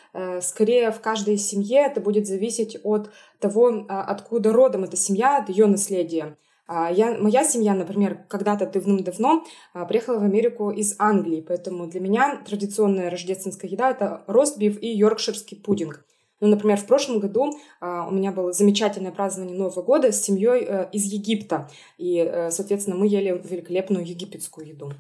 скорее 0.40 0.90
в 0.90 1.00
каждой 1.00 1.36
семье 1.36 1.86
это 1.86 2.00
будет 2.00 2.26
зависеть 2.26 2.78
от 2.82 3.10
того, 3.38 3.84
откуда 3.88 4.52
родом 4.52 4.84
эта 4.84 4.96
семья, 4.96 5.38
от 5.38 5.48
ее 5.48 5.66
наследия. 5.66 6.36
Я, 6.68 7.16
моя 7.18 7.44
семья, 7.44 7.74
например, 7.74 8.26
когда-то 8.28 8.66
давным-давно 8.66 9.44
приехала 9.88 10.18
в 10.18 10.24
Америку 10.24 10.70
из 10.70 10.94
Англии, 10.98 11.44
поэтому 11.46 11.86
для 11.86 12.00
меня 12.00 12.42
традиционная 12.46 13.10
рождественская 13.10 13.70
еда— 13.70 13.90
это 13.92 14.22
ростбиф 14.26 14.82
и 14.82 14.88
йоркширский 14.88 15.56
пудинг. 15.56 16.04
Ну, 16.40 16.48
например, 16.48 16.78
в 16.78 16.86
прошлом 16.86 17.18
году 17.18 17.58
у 17.80 18.10
меня 18.10 18.30
было 18.30 18.52
замечательное 18.52 19.10
празднование 19.10 19.58
Нового 19.58 19.82
года 19.82 20.12
с 20.12 20.22
семьей 20.22 20.64
э, 20.64 20.88
из 20.92 21.04
Египта, 21.04 21.68
и, 21.96 22.18
э, 22.18 22.50
соответственно, 22.50 22.96
мы 22.96 23.08
ели 23.08 23.40
великолепную 23.42 24.06
египетскую 24.06 24.68
еду. 24.68 24.92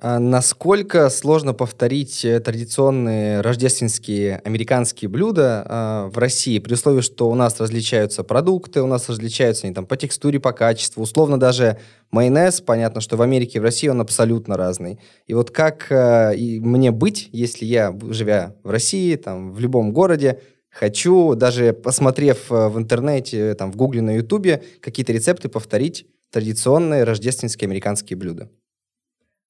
А 0.00 0.20
насколько 0.20 1.10
сложно 1.10 1.54
повторить 1.54 2.24
э, 2.24 2.38
традиционные 2.38 3.40
рождественские 3.40 4.40
американские 4.44 5.08
блюда 5.08 5.66
э, 5.68 6.10
в 6.14 6.18
России, 6.18 6.60
при 6.60 6.74
условии, 6.74 7.00
что 7.00 7.28
у 7.28 7.34
нас 7.34 7.58
различаются 7.58 8.22
продукты, 8.22 8.80
у 8.80 8.86
нас 8.86 9.08
различаются 9.08 9.66
они 9.66 9.74
там 9.74 9.86
по 9.86 9.96
текстуре, 9.96 10.38
по 10.38 10.52
качеству, 10.52 11.02
условно 11.02 11.40
даже 11.40 11.78
майонез, 12.12 12.60
понятно, 12.60 13.00
что 13.00 13.16
в 13.16 13.22
Америке 13.22 13.58
и 13.58 13.60
в 13.60 13.64
России 13.64 13.88
он 13.88 14.00
абсолютно 14.00 14.56
разный. 14.56 15.00
И 15.26 15.34
вот 15.34 15.50
как 15.50 15.90
э, 15.90 16.36
и 16.36 16.60
мне 16.60 16.92
быть, 16.92 17.28
если 17.32 17.64
я, 17.64 17.92
живя 18.10 18.54
в 18.62 18.70
России, 18.70 19.16
там, 19.16 19.52
в 19.52 19.58
любом 19.58 19.92
городе, 19.92 20.40
хочу, 20.70 21.34
даже 21.34 21.72
посмотрев 21.72 22.52
э, 22.52 22.68
в 22.68 22.78
интернете, 22.78 23.54
там, 23.54 23.72
в 23.72 23.76
Гугле, 23.76 24.00
на 24.02 24.14
Ютубе, 24.14 24.62
какие-то 24.80 25.12
рецепты 25.12 25.48
повторить 25.48 26.06
традиционные 26.30 27.02
рождественские 27.02 27.66
американские 27.66 28.16
блюда? 28.16 28.48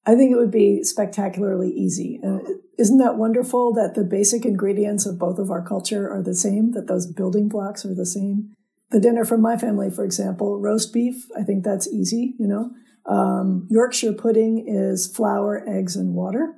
I 0.08 0.14
think 0.14 0.32
it 0.32 0.36
would 0.36 0.50
be 0.50 0.82
spectacularly 0.84 1.70
easy. 1.70 2.18
And 2.22 2.40
isn't 2.78 2.96
that 2.96 3.18
wonderful 3.18 3.74
that 3.74 3.94
the 3.94 4.04
basic 4.04 4.46
ingredients 4.46 5.04
of 5.04 5.18
both 5.18 5.38
of 5.38 5.50
our 5.50 5.62
culture 5.62 6.10
are 6.10 6.22
the 6.22 6.34
same, 6.34 6.72
that 6.72 6.86
those 6.86 7.06
building 7.06 7.46
blocks 7.46 7.84
are 7.84 7.94
the 7.94 8.06
same? 8.06 8.54
The 8.90 9.00
dinner 9.00 9.26
from 9.26 9.42
my 9.42 9.58
family, 9.58 9.90
for 9.90 10.04
example, 10.04 10.58
roast 10.58 10.94
beef, 10.94 11.26
I 11.38 11.42
think 11.42 11.62
that's 11.62 11.86
easy, 11.92 12.34
you 12.38 12.48
know. 12.48 12.70
Um, 13.04 13.66
Yorkshire 13.68 14.14
pudding 14.14 14.64
is 14.66 15.14
flour, 15.14 15.62
eggs, 15.68 15.94
and 15.94 16.14
water, 16.14 16.54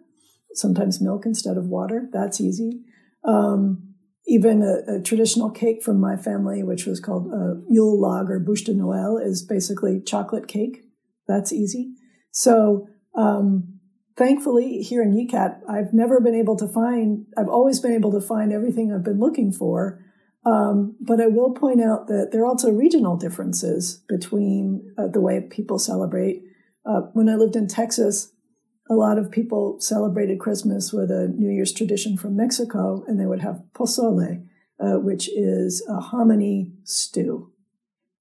sometimes 0.54 1.00
milk 1.00 1.26
instead 1.26 1.56
of 1.56 1.66
water. 1.66 2.08
That's 2.12 2.40
easy. 2.40 2.84
Um, 3.24 3.94
even 4.28 4.62
a, 4.62 4.98
a, 4.98 5.02
traditional 5.02 5.50
cake 5.50 5.82
from 5.82 5.98
my 5.98 6.14
family, 6.14 6.62
which 6.62 6.86
was 6.86 7.00
called 7.00 7.32
uh, 7.34 7.60
Yule 7.68 8.00
log 8.00 8.30
or 8.30 8.38
bouche 8.38 8.64
de 8.64 8.74
Noël, 8.74 9.20
is 9.20 9.42
basically 9.42 10.00
chocolate 10.00 10.46
cake. 10.46 10.84
That's 11.26 11.52
easy. 11.52 11.94
So 12.30 12.86
um, 13.14 13.80
thankfully, 14.16 14.82
here 14.82 15.02
in 15.02 15.12
UCAT, 15.12 15.60
I've 15.68 15.92
never 15.92 16.20
been 16.20 16.34
able 16.34 16.56
to 16.56 16.68
find, 16.68 17.26
I've 17.36 17.48
always 17.48 17.80
been 17.80 17.92
able 17.92 18.12
to 18.12 18.20
find 18.20 18.52
everything 18.52 18.92
I've 18.92 19.04
been 19.04 19.20
looking 19.20 19.52
for. 19.52 20.04
Um, 20.46 20.96
but 21.00 21.20
I 21.20 21.26
will 21.26 21.52
point 21.52 21.82
out 21.82 22.06
that 22.06 22.30
there 22.32 22.42
are 22.42 22.46
also 22.46 22.70
regional 22.70 23.16
differences 23.16 24.02
between 24.08 24.94
uh, 24.96 25.08
the 25.08 25.20
way 25.20 25.40
people 25.40 25.78
celebrate. 25.78 26.42
Uh, 26.86 27.02
when 27.12 27.28
I 27.28 27.34
lived 27.34 27.56
in 27.56 27.68
Texas, 27.68 28.32
a 28.90 28.94
lot 28.94 29.18
of 29.18 29.30
people 29.30 29.78
celebrated 29.80 30.40
Christmas 30.40 30.92
with 30.92 31.10
a 31.10 31.28
New 31.28 31.50
Year's 31.50 31.72
tradition 31.72 32.16
from 32.16 32.36
Mexico, 32.36 33.04
and 33.06 33.20
they 33.20 33.26
would 33.26 33.40
have 33.40 33.62
pozole, 33.74 34.46
uh, 34.80 34.98
which 34.98 35.28
is 35.28 35.84
a 35.88 36.00
hominy 36.00 36.72
stew. 36.84 37.52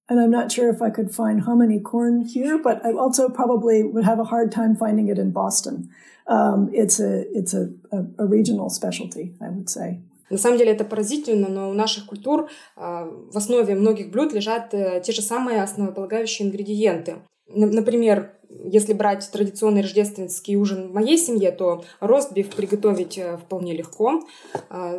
And 0.09 0.19
I'm 0.19 0.31
not 0.31 0.51
sure 0.51 0.69
if 0.69 0.81
I 0.81 0.89
could 0.89 1.11
find 1.13 1.41
hominy 1.41 1.79
corn 1.79 2.25
here, 2.25 2.57
but 2.57 2.83
I 2.83 2.91
also 2.93 3.29
probably 3.29 3.83
would 3.83 4.05
have 4.05 4.19
a 4.19 4.23
hard 4.23 4.51
time 4.51 4.75
finding 4.75 5.07
it 5.07 5.19
in 5.19 5.31
Boston. 5.31 5.89
Um, 6.27 6.69
it's 6.73 6.99
a, 6.99 7.25
it's 7.37 7.53
a, 7.53 7.69
a, 7.91 8.05
a 8.23 8.25
regional 8.25 8.69
specialty, 8.69 9.35
I 9.39 9.49
would 9.49 9.69
say. 9.69 10.01
На 10.31 10.37
самом 10.37 10.57
деле 10.57 10.71
это 10.71 10.83
поразительно, 10.83 11.47
но 11.47 11.69
у 11.69 11.73
наших 11.73 12.05
культур 12.05 12.49
в 12.75 13.35
основе 13.35 13.73
многих 13.73 14.11
блюд 14.11 14.31
лежат 14.31 14.69
те 14.69 15.11
же 15.11 15.21
самые 15.21 15.63
основополагающие 15.63 16.47
ингредиенты. 16.47 17.15
Например, 17.47 18.33
если 18.49 18.93
брать 18.93 19.29
традиционный 19.31 19.81
рождественский 19.81 20.55
ужин 20.55 20.89
в 20.89 20.93
моей 20.93 21.17
семье, 21.17 21.51
то 21.51 21.83
ростбиф 21.99 22.49
приготовить 22.55 23.19
вполне 23.43 23.75
легко. 23.75 24.23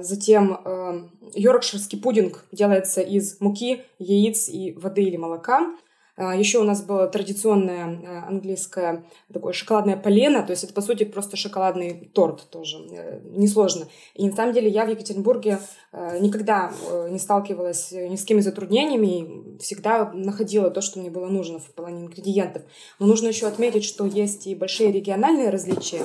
Затем 0.00 1.11
йоркширский 1.35 2.00
пудинг 2.00 2.45
делается 2.52 3.00
из 3.00 3.40
муки, 3.40 3.83
яиц 3.99 4.49
и 4.49 4.73
воды 4.73 5.02
или 5.02 5.16
молока. 5.16 5.75
А, 6.21 6.37
Еще 6.37 6.59
у 6.59 6.65
нас 6.65 6.83
было 6.83 7.07
традиционное 7.07 7.99
э, 7.99 8.19
английское 8.29 9.05
такое 9.33 9.55
шоколадное 9.55 9.97
полено, 9.97 10.43
то 10.43 10.50
есть 10.50 10.65
это, 10.65 10.75
по 10.75 10.83
сути, 10.83 11.05
просто 11.05 11.39
шоколадный 11.39 12.11
торт 12.12 12.50
тоже, 12.50 12.77
э, 12.93 13.21
несложно. 13.25 13.87
И 14.15 14.29
на 14.29 14.37
самом 14.37 14.53
деле 14.53 14.69
я 14.69 14.85
в 14.85 14.91
Екатеринбурге 14.91 15.61
э, 15.93 16.19
никогда 16.21 16.73
не 17.09 17.19
сталкивалась 17.19 17.93
ни 17.93 18.17
с 18.17 18.21
какими 18.21 18.41
затруднениями, 18.41 19.59
всегда 19.61 20.11
находила 20.12 20.71
то, 20.71 20.83
что 20.83 20.99
мне 20.99 21.09
было 21.09 21.27
нужно 21.27 21.59
в 21.59 21.71
плане 21.71 22.03
ингредиентов. 22.03 22.65
Но 22.99 23.07
нужно 23.07 23.29
еще 23.29 23.47
отметить, 23.47 23.85
что 23.85 24.05
есть 24.05 24.47
и 24.47 24.55
большие 24.55 24.93
региональные 24.93 25.49
различия 25.49 26.03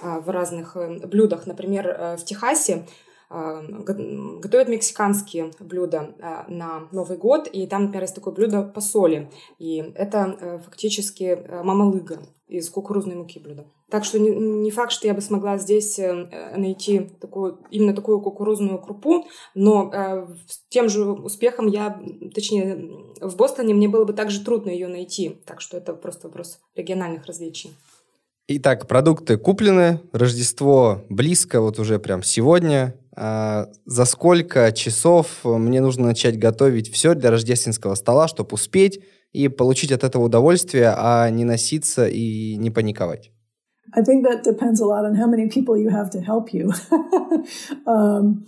а, 0.00 0.20
в 0.20 0.30
разных 0.30 0.76
блюдах. 1.08 1.46
Например, 1.46 2.16
в 2.18 2.24
Техасе 2.24 2.86
готовят 3.28 4.68
мексиканские 4.68 5.50
блюда 5.60 6.14
на 6.48 6.88
Новый 6.92 7.18
год, 7.18 7.48
и 7.48 7.66
там, 7.66 7.84
например, 7.84 8.02
есть 8.02 8.14
такое 8.14 8.34
блюдо 8.34 8.62
по 8.62 8.80
соли, 8.80 9.30
и 9.58 9.78
это 9.94 10.60
фактически 10.64 11.38
мамалыга 11.62 12.20
из 12.46 12.70
кукурузной 12.70 13.16
муки 13.16 13.40
блюдо. 13.40 13.66
Так 13.90 14.04
что 14.04 14.18
не, 14.18 14.70
факт, 14.70 14.92
что 14.92 15.06
я 15.06 15.14
бы 15.14 15.20
смогла 15.20 15.58
здесь 15.58 15.98
найти 16.56 17.10
такую, 17.20 17.60
именно 17.70 17.94
такую 17.94 18.20
кукурузную 18.20 18.78
крупу, 18.80 19.26
но 19.54 19.90
э, 19.92 20.26
тем 20.68 20.88
же 20.88 21.04
успехом 21.04 21.66
я, 21.68 22.00
точнее, 22.34 22.88
в 23.20 23.36
Бостоне 23.36 23.74
мне 23.74 23.88
было 23.88 24.04
бы 24.04 24.12
также 24.12 24.44
трудно 24.44 24.70
ее 24.70 24.88
найти. 24.88 25.40
Так 25.44 25.60
что 25.60 25.76
это 25.76 25.92
просто 25.92 26.28
вопрос 26.28 26.58
региональных 26.74 27.26
различий. 27.26 27.74
Итак, 28.48 28.86
продукты 28.86 29.38
куплены, 29.38 30.00
Рождество 30.12 31.02
близко, 31.08 31.60
вот 31.60 31.80
уже 31.80 31.98
прям 31.98 32.22
сегодня. 32.22 32.94
А, 33.16 33.68
за 33.86 34.04
сколько 34.04 34.70
часов 34.72 35.44
мне 35.44 35.80
нужно 35.80 36.06
начать 36.06 36.38
готовить 36.38 36.92
все 36.92 37.14
для 37.14 37.30
рождественского 37.30 37.94
стола, 37.94 38.28
чтобы 38.28 38.50
успеть 38.52 39.00
и 39.32 39.48
получить 39.48 39.90
от 39.90 40.04
этого 40.04 40.24
удовольствие, 40.24 40.92
а 40.96 41.28
не 41.30 41.44
носиться 41.44 42.06
и 42.06 42.56
не 42.56 42.70
паниковать? 42.70 43.32
I 43.92 44.02
think 44.02 44.24
that 44.24 44.42
depends 44.44 44.80
a 44.80 44.84
lot 44.84 45.04
on 45.06 45.14
how 45.14 45.26
many 45.26 45.48
people 45.48 45.76
you 45.76 45.88
have 45.88 46.10
to 46.10 46.20
help 46.20 46.52
you. 46.52 46.72
um, 47.86 48.44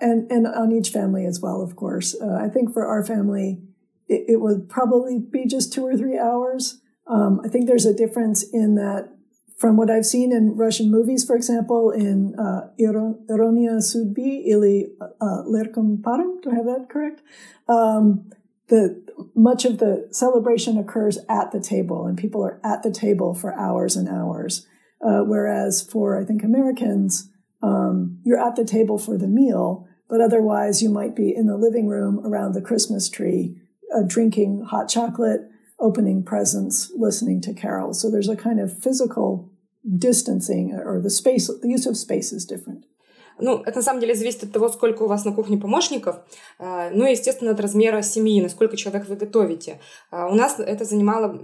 and, 0.00 0.30
and 0.30 0.46
on 0.46 0.72
each 0.72 0.90
family 0.90 1.24
as 1.26 1.40
well, 1.40 1.62
of 1.62 1.76
course. 1.76 2.16
Uh, 2.20 2.38
I 2.40 2.48
think 2.48 2.72
for 2.72 2.86
our 2.86 3.04
family, 3.04 3.60
it, 4.08 4.24
it 4.28 4.40
would 4.40 4.68
probably 4.68 5.18
be 5.18 5.46
just 5.46 5.72
two 5.72 5.84
or 5.86 5.96
three 5.96 6.18
hours. 6.18 6.80
Um, 7.06 7.40
I 7.44 7.48
think 7.48 7.66
there's 7.66 7.86
a 7.86 7.94
difference 7.94 8.42
in 8.42 8.74
that 8.76 9.13
from 9.56 9.76
what 9.76 9.90
I've 9.90 10.06
seen 10.06 10.32
in 10.32 10.56
Russian 10.56 10.90
movies, 10.90 11.24
for 11.24 11.36
example, 11.36 11.90
in 11.90 12.34
uh, 12.38 12.68
Ironia 12.78 13.78
Sudbi 13.80 14.46
ili 14.46 14.86
uh, 15.00 15.42
Lerkom 15.46 16.02
Param, 16.02 16.42
do 16.42 16.50
I 16.50 16.56
have 16.56 16.66
that 16.66 16.88
correct? 16.88 17.22
Um, 17.68 18.30
the 18.68 19.02
much 19.34 19.64
of 19.64 19.78
the 19.78 20.08
celebration 20.10 20.78
occurs 20.78 21.18
at 21.28 21.52
the 21.52 21.60
table, 21.60 22.06
and 22.06 22.18
people 22.18 22.42
are 22.42 22.60
at 22.64 22.82
the 22.82 22.90
table 22.90 23.34
for 23.34 23.54
hours 23.54 23.96
and 23.96 24.08
hours. 24.08 24.66
Uh, 25.00 25.20
whereas 25.20 25.82
for 25.82 26.20
I 26.20 26.24
think 26.24 26.42
Americans, 26.42 27.30
um, 27.62 28.18
you're 28.24 28.40
at 28.40 28.56
the 28.56 28.64
table 28.64 28.98
for 28.98 29.18
the 29.18 29.28
meal, 29.28 29.86
but 30.08 30.20
otherwise 30.20 30.82
you 30.82 30.88
might 30.88 31.14
be 31.14 31.34
in 31.34 31.46
the 31.46 31.56
living 31.56 31.88
room 31.88 32.20
around 32.24 32.52
the 32.52 32.62
Christmas 32.62 33.08
tree, 33.08 33.56
uh, 33.94 34.02
drinking 34.06 34.62
hot 34.62 34.88
chocolate, 34.88 35.50
opening 35.84 36.22
presents, 36.22 36.90
listening 36.96 37.42
to 37.42 37.52
carols. 37.52 38.00
So 38.00 38.10
there's 38.10 38.28
a 38.28 38.36
kind 38.36 38.58
of 38.58 38.76
physical 38.76 39.52
distancing 39.98 40.72
or 40.72 40.98
the 40.98 41.10
space, 41.10 41.46
the 41.46 41.68
use 41.68 41.84
of 41.84 41.98
space 41.98 42.32
is 42.32 42.46
different. 42.46 42.86
Ну, 43.38 43.62
это 43.64 43.76
на 43.76 43.82
самом 43.82 44.00
деле 44.00 44.14
зависит 44.14 44.44
от 44.44 44.52
того, 44.52 44.68
сколько 44.68 45.02
у 45.02 45.08
вас 45.08 45.24
на 45.24 45.32
кухне 45.32 45.58
помощников, 45.58 46.16
а, 46.58 46.90
ну 46.90 47.06
и, 47.06 47.12
естественно, 47.12 47.50
от 47.50 47.60
размера 47.60 48.02
семьи, 48.02 48.40
насколько 48.40 48.76
человек 48.76 49.08
вы 49.08 49.16
готовите. 49.16 49.80
А, 50.10 50.28
у 50.28 50.34
нас 50.34 50.58
это 50.58 50.84
занимало 50.84 51.38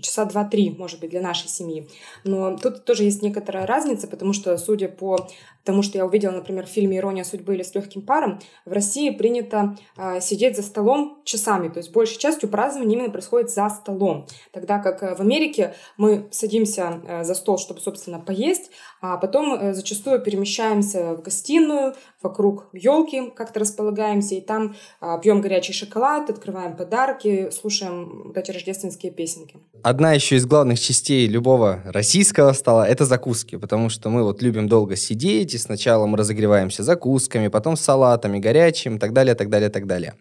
часа 0.00 0.24
два-три, 0.24 0.70
может 0.70 1.00
быть, 1.00 1.10
для 1.10 1.20
нашей 1.20 1.48
семьи. 1.48 1.88
Но 2.24 2.56
тут 2.56 2.84
тоже 2.84 3.04
есть 3.04 3.22
некоторая 3.22 3.66
разница, 3.66 4.08
потому 4.08 4.32
что, 4.32 4.56
судя 4.58 4.88
по 4.88 5.28
тому, 5.64 5.82
что 5.82 5.98
я 5.98 6.06
увидела, 6.06 6.32
например, 6.32 6.66
в 6.66 6.70
фильме 6.70 6.98
«Ирония 6.98 7.24
судьбы» 7.24 7.54
или 7.54 7.62
«С 7.62 7.74
легким 7.74 8.02
паром», 8.02 8.40
в 8.64 8.72
России 8.72 9.10
принято 9.10 9.76
а, 9.96 10.20
сидеть 10.20 10.56
за 10.56 10.62
столом 10.62 11.20
часами, 11.24 11.68
то 11.68 11.78
есть 11.78 11.92
большей 11.92 12.18
частью 12.18 12.48
празднования 12.48 12.96
именно 12.96 13.10
происходит 13.10 13.50
за 13.50 13.68
столом. 13.68 14.26
Тогда 14.52 14.78
как 14.78 15.02
э, 15.02 15.14
в 15.14 15.20
Америке 15.20 15.74
мы 15.96 16.28
садимся 16.30 17.00
э, 17.06 17.24
за 17.24 17.34
стол, 17.34 17.58
чтобы, 17.58 17.80
собственно, 17.80 18.18
поесть, 18.18 18.70
а 19.00 19.16
потом 19.16 19.54
э, 19.54 19.74
зачастую 19.74 20.20
перемещаемся 20.20 21.19
в 21.20 21.22
гостиную, 21.22 21.94
вокруг 22.22 22.68
елки 22.72 23.30
как-то 23.30 23.60
располагаемся, 23.60 24.34
и 24.34 24.40
там 24.40 24.74
а, 25.00 25.18
пьем 25.18 25.40
горячий 25.40 25.72
шоколад, 25.72 26.30
открываем 26.30 26.76
подарки, 26.76 27.50
слушаем 27.50 28.24
вот 28.26 28.36
эти 28.36 28.50
рождественские 28.50 29.12
песенки. 29.12 29.58
Одна 29.82 30.12
еще 30.12 30.36
из 30.36 30.46
главных 30.46 30.80
частей 30.80 31.26
любого 31.26 31.82
российского 31.84 32.52
стола– 32.52 32.88
это 32.88 33.04
закуски, 33.04 33.56
потому 33.56 33.88
что 33.88 34.10
мы 34.10 34.22
вот 34.22 34.42
любим 34.42 34.68
долго 34.68 34.96
сидеть, 34.96 35.54
и 35.54 35.58
сначала 35.58 36.06
мы 36.06 36.18
разогреваемся 36.18 36.82
закусками, 36.82 37.48
потом 37.48 37.76
салатами, 37.76 38.38
горячим, 38.38 38.98
так 38.98 39.12
далее, 39.12 39.34
так 39.34 39.48
далее, 39.48 39.70
так 39.70 39.86
далее. 39.86 40.14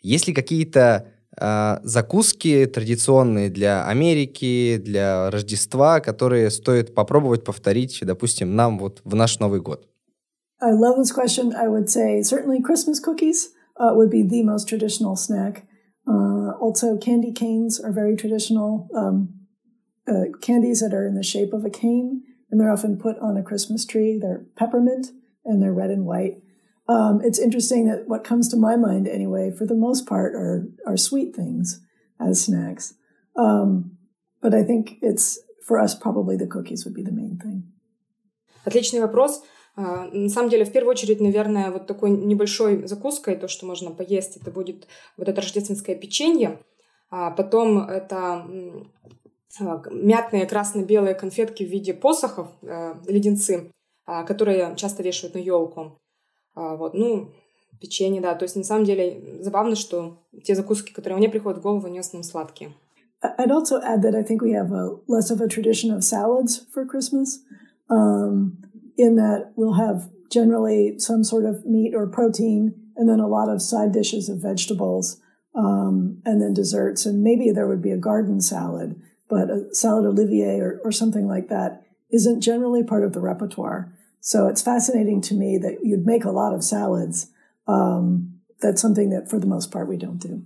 Есть 0.00 0.28
ли 0.28 0.34
какие-то 0.34 1.06
э, 1.36 1.78
закуски 1.82 2.66
традиционные 2.66 3.48
для 3.48 3.86
Америки, 3.86 4.76
для 4.76 5.30
Рождества, 5.30 6.00
которые 6.00 6.50
стоит 6.50 6.94
попробовать 6.94 7.44
повторить, 7.44 7.98
допустим, 8.02 8.54
нам 8.54 8.78
вот 8.78 9.00
в 9.04 9.14
наш 9.14 9.38
Новый 9.38 9.60
год? 9.60 9.88
I 10.63 10.71
love 10.71 10.97
this 10.97 11.11
question. 11.11 11.55
I 11.55 11.67
would 11.67 11.89
say 11.89 12.21
certainly 12.21 12.61
Christmas 12.61 12.99
cookies 12.99 13.49
uh, 13.79 13.93
would 13.93 14.09
be 14.09 14.23
the 14.23 14.43
most 14.43 14.67
traditional 14.67 15.15
snack. 15.15 15.65
Uh, 16.07 16.51
also, 16.59 16.97
candy 16.97 17.31
canes 17.31 17.79
are 17.79 17.91
very 17.91 18.15
traditional. 18.15 18.89
Um, 18.95 19.39
uh, 20.09 20.25
candies 20.41 20.79
that 20.79 20.93
are 20.93 21.05
in 21.05 21.15
the 21.15 21.23
shape 21.23 21.53
of 21.53 21.65
a 21.65 21.69
cane, 21.69 22.23
and 22.49 22.59
they're 22.59 22.71
often 22.71 22.97
put 22.97 23.17
on 23.19 23.37
a 23.37 23.43
Christmas 23.43 23.85
tree. 23.85 24.17
They're 24.19 24.45
peppermint 24.55 25.11
and 25.45 25.61
they're 25.61 25.73
red 25.73 25.91
and 25.91 26.05
white. 26.05 26.41
Um, 26.87 27.21
it's 27.23 27.37
interesting 27.37 27.87
that 27.87 28.07
what 28.07 28.23
comes 28.23 28.49
to 28.49 28.57
my 28.57 28.75
mind, 28.75 29.07
anyway, 29.07 29.51
for 29.55 29.65
the 29.65 29.75
most 29.75 30.07
part, 30.07 30.33
are 30.33 30.67
are 30.87 30.97
sweet 30.97 31.35
things 31.35 31.81
as 32.19 32.43
snacks. 32.43 32.95
Um, 33.35 33.97
but 34.41 34.55
I 34.55 34.63
think 34.63 34.97
it's 35.01 35.39
for 35.65 35.79
us 35.79 35.93
probably 35.93 36.35
the 36.35 36.47
cookies 36.47 36.83
would 36.85 36.95
be 36.95 37.03
the 37.03 37.11
main 37.11 37.37
thing. 37.37 37.63
Отличный 38.65 38.99
вопрос. 39.01 39.41
А, 39.76 40.06
на 40.12 40.28
самом 40.28 40.50
деле, 40.50 40.64
в 40.64 40.72
первую 40.72 40.92
очередь, 40.92 41.20
наверное, 41.20 41.70
вот 41.70 41.86
такой 41.86 42.10
небольшой 42.10 42.86
закуской, 42.86 43.36
то, 43.36 43.48
что 43.48 43.66
можно 43.66 43.90
поесть, 43.90 44.36
это 44.36 44.50
будет 44.50 44.86
вот 45.16 45.28
это 45.28 45.40
рождественское 45.40 45.96
печенье. 45.96 46.60
А 47.10 47.30
потом 47.30 47.78
это 47.78 48.46
а, 49.60 49.82
мятные 49.90 50.46
красно-белые 50.46 51.14
конфетки 51.14 51.64
в 51.64 51.68
виде 51.68 51.94
посохов, 51.94 52.48
э, 52.62 52.94
леденцы, 53.06 53.70
которые 54.04 54.74
часто 54.76 55.02
вешают 55.02 55.34
на 55.34 55.38
елку. 55.38 55.98
Вот, 56.54 56.94
ну, 56.94 57.30
печенье, 57.80 58.20
да. 58.20 58.34
То 58.34 58.44
есть, 58.44 58.56
на 58.56 58.64
самом 58.64 58.84
деле, 58.84 59.40
забавно, 59.40 59.76
что 59.76 60.18
те 60.44 60.54
закуски, 60.54 60.92
которые 60.92 61.18
мне 61.18 61.28
приходят 61.28 61.58
в 61.58 61.62
голову, 61.62 61.86
они 61.86 61.98
в 61.98 62.00
основном 62.00 62.24
сладкие. 62.24 62.72
I'd 63.38 63.50
also 63.50 63.80
add 63.80 64.02
that 64.02 64.14
I 64.14 64.22
think 64.22 64.42
we 64.42 64.52
have 64.52 64.70
a 64.72 64.98
less 65.08 65.30
of 65.30 65.40
a 65.40 65.48
tradition 65.48 65.90
of 65.90 66.04
salads 66.04 66.66
for 66.74 66.84
Christmas. 66.84 67.40
Um, 67.88 68.63
in 68.96 69.16
that 69.16 69.52
we'll 69.56 69.74
have 69.74 70.10
generally 70.30 70.98
some 70.98 71.24
sort 71.24 71.44
of 71.44 71.64
meat 71.64 71.94
or 71.94 72.06
protein 72.06 72.74
and 72.96 73.08
then 73.08 73.20
a 73.20 73.28
lot 73.28 73.48
of 73.48 73.62
side 73.62 73.92
dishes 73.92 74.28
of 74.28 74.42
vegetables 74.42 75.20
um, 75.54 76.20
and 76.24 76.40
then 76.40 76.54
desserts. 76.54 77.06
And 77.06 77.22
maybe 77.22 77.50
there 77.50 77.66
would 77.66 77.82
be 77.82 77.90
a 77.90 77.96
garden 77.96 78.40
salad, 78.40 79.00
but 79.28 79.50
a 79.50 79.74
salad 79.74 80.06
olivier 80.06 80.60
or, 80.60 80.80
or 80.84 80.92
something 80.92 81.26
like 81.26 81.48
that 81.48 81.82
isn't 82.10 82.40
generally 82.40 82.82
part 82.82 83.04
of 83.04 83.12
the 83.12 83.20
repertoire. 83.20 83.92
So 84.20 84.48
it's 84.48 84.62
fascinating 84.62 85.20
to 85.22 85.34
me 85.34 85.58
that 85.58 85.78
you'd 85.82 86.06
make 86.06 86.24
a 86.24 86.30
lot 86.30 86.54
of 86.54 86.64
salads. 86.64 87.30
Um, 87.66 88.40
that's 88.60 88.80
something 88.80 89.10
that 89.10 89.28
for 89.28 89.38
the 89.38 89.46
most 89.46 89.70
part 89.70 89.88
we 89.88 89.96
don't 89.96 90.18
do. 90.18 90.44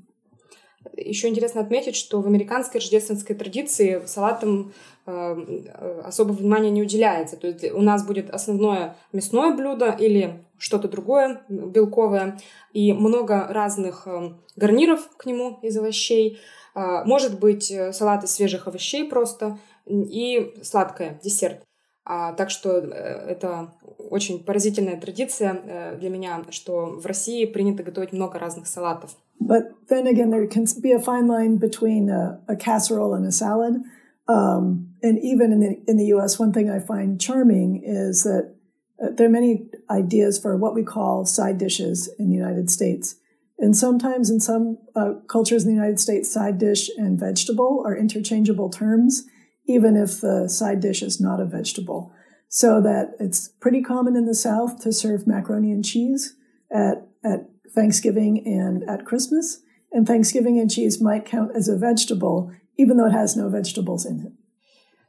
Еще 0.97 1.29
интересно 1.29 1.61
отметить, 1.61 1.97
что 1.97 2.21
в 2.21 2.27
американской 2.27 2.81
рождественской 2.81 3.37
традиции 3.37 4.03
салатам 4.07 4.73
э, 5.07 6.03
особого 6.05 6.37
внимания 6.37 6.71
не 6.71 6.83
уделяется. 6.83 7.37
То 7.37 7.49
есть 7.49 7.73
у 7.73 7.81
нас 7.81 8.07
будет 8.07 8.31
основное 8.31 8.97
мясное 9.13 9.55
блюдо 9.55 9.91
или 9.91 10.45
что-то 10.59 10.89
другое 10.89 11.43
белковое, 11.49 12.39
и 12.73 12.93
много 12.93 13.47
разных 13.49 14.07
э, 14.07 14.33
гарниров 14.57 15.09
к 15.17 15.27
нему 15.27 15.59
из 15.63 15.77
овощей. 15.77 16.39
Э, 16.75 17.05
может 17.05 17.39
быть 17.39 17.73
салат 17.93 18.25
из 18.25 18.31
свежих 18.31 18.67
овощей 18.67 19.09
просто 19.09 19.59
и 19.87 20.55
сладкое, 20.63 21.21
десерт. 21.23 21.68
А, 22.11 22.33
так 22.33 22.49
что 22.49 22.79
это 22.79 23.75
очень 24.11 24.43
поразительная 24.43 24.99
традиция 24.99 25.97
для 26.01 26.09
меня, 26.09 26.43
что 26.51 26.99
в 26.99 27.05
России 27.05 27.45
принято 27.45 27.83
готовить 27.83 28.15
много 28.15 28.39
разных 28.39 28.67
салатов. 28.67 29.15
But 29.41 29.75
then 29.89 30.07
again, 30.07 30.31
there 30.31 30.47
can 30.49 30.65
be 30.81 30.93
a 30.93 30.99
fine 30.99 31.27
line 31.29 31.59
between 31.59 32.09
a, 32.09 32.41
a 32.49 32.57
casserole 32.57 33.15
and 33.15 33.27
a 33.27 33.31
salad. 33.31 33.83
Um, 34.27 34.95
and 35.03 35.19
even 35.23 35.53
in 35.53 35.61
the, 35.61 35.81
in 35.87 35.97
the 35.97 36.07
US, 36.17 36.39
one 36.39 36.53
thing 36.53 36.71
I 36.71 36.81
find 36.81 37.21
charming 37.21 37.83
is 37.85 38.25
that 38.25 38.55
uh, 39.03 39.11
there 39.15 39.27
are 39.27 39.31
many 39.31 39.69
ideas 39.91 40.39
for 40.39 40.57
what 40.57 40.75
we 40.75 40.83
call 40.83 41.25
side 41.25 41.59
dishes 41.59 42.09
in 42.19 42.29
the 42.29 42.35
United 42.37 42.71
States. 42.71 43.17
And 43.59 43.77
sometimes 43.77 44.31
in 44.31 44.41
some 44.41 44.79
uh, 44.95 45.15
cultures 45.29 45.65
in 45.65 45.71
the 45.71 45.75
United 45.75 45.99
States, 45.99 46.31
side 46.31 46.59
dish 46.59 46.91
and 46.97 47.19
vegetable 47.19 47.83
are 47.85 47.97
interchangeable 47.97 48.71
terms, 48.71 49.25
even 49.68 49.96
if 49.96 50.22
the 50.22 50.48
side 50.48 50.80
dish 50.80 51.02
is 51.02 51.20
not 51.20 51.40
a 51.40 51.46
vegetable. 51.46 52.12
So 52.50 52.82
that 52.82 53.16
it's 53.20 53.48
pretty 53.48 53.82
common 53.82 54.16
in 54.16 54.26
the 54.26 54.36
South 54.36 54.82
to 54.84 54.92
serve 54.92 55.26
macaroni 55.26 55.72
and 55.72 55.84
cheese 55.84 56.36
at, 56.72 57.08
at 57.24 57.50
Thanksgiving 57.74 58.44
and 58.46 58.88
at 58.88 59.06
Christmas. 59.06 59.62
And 59.92 60.08
Thanksgiving 60.08 60.60
and 60.60 60.70
cheese 60.70 61.02
might 61.02 61.26
count 61.26 61.52
as 61.56 61.68
a 61.68 61.78
vegetable, 61.78 62.52
even 62.78 62.98
though 62.98 63.08
it 63.08 63.14
has 63.14 63.36
no 63.36 63.50
vegetables 63.50 64.06
in 64.06 64.20
it. 64.20 64.34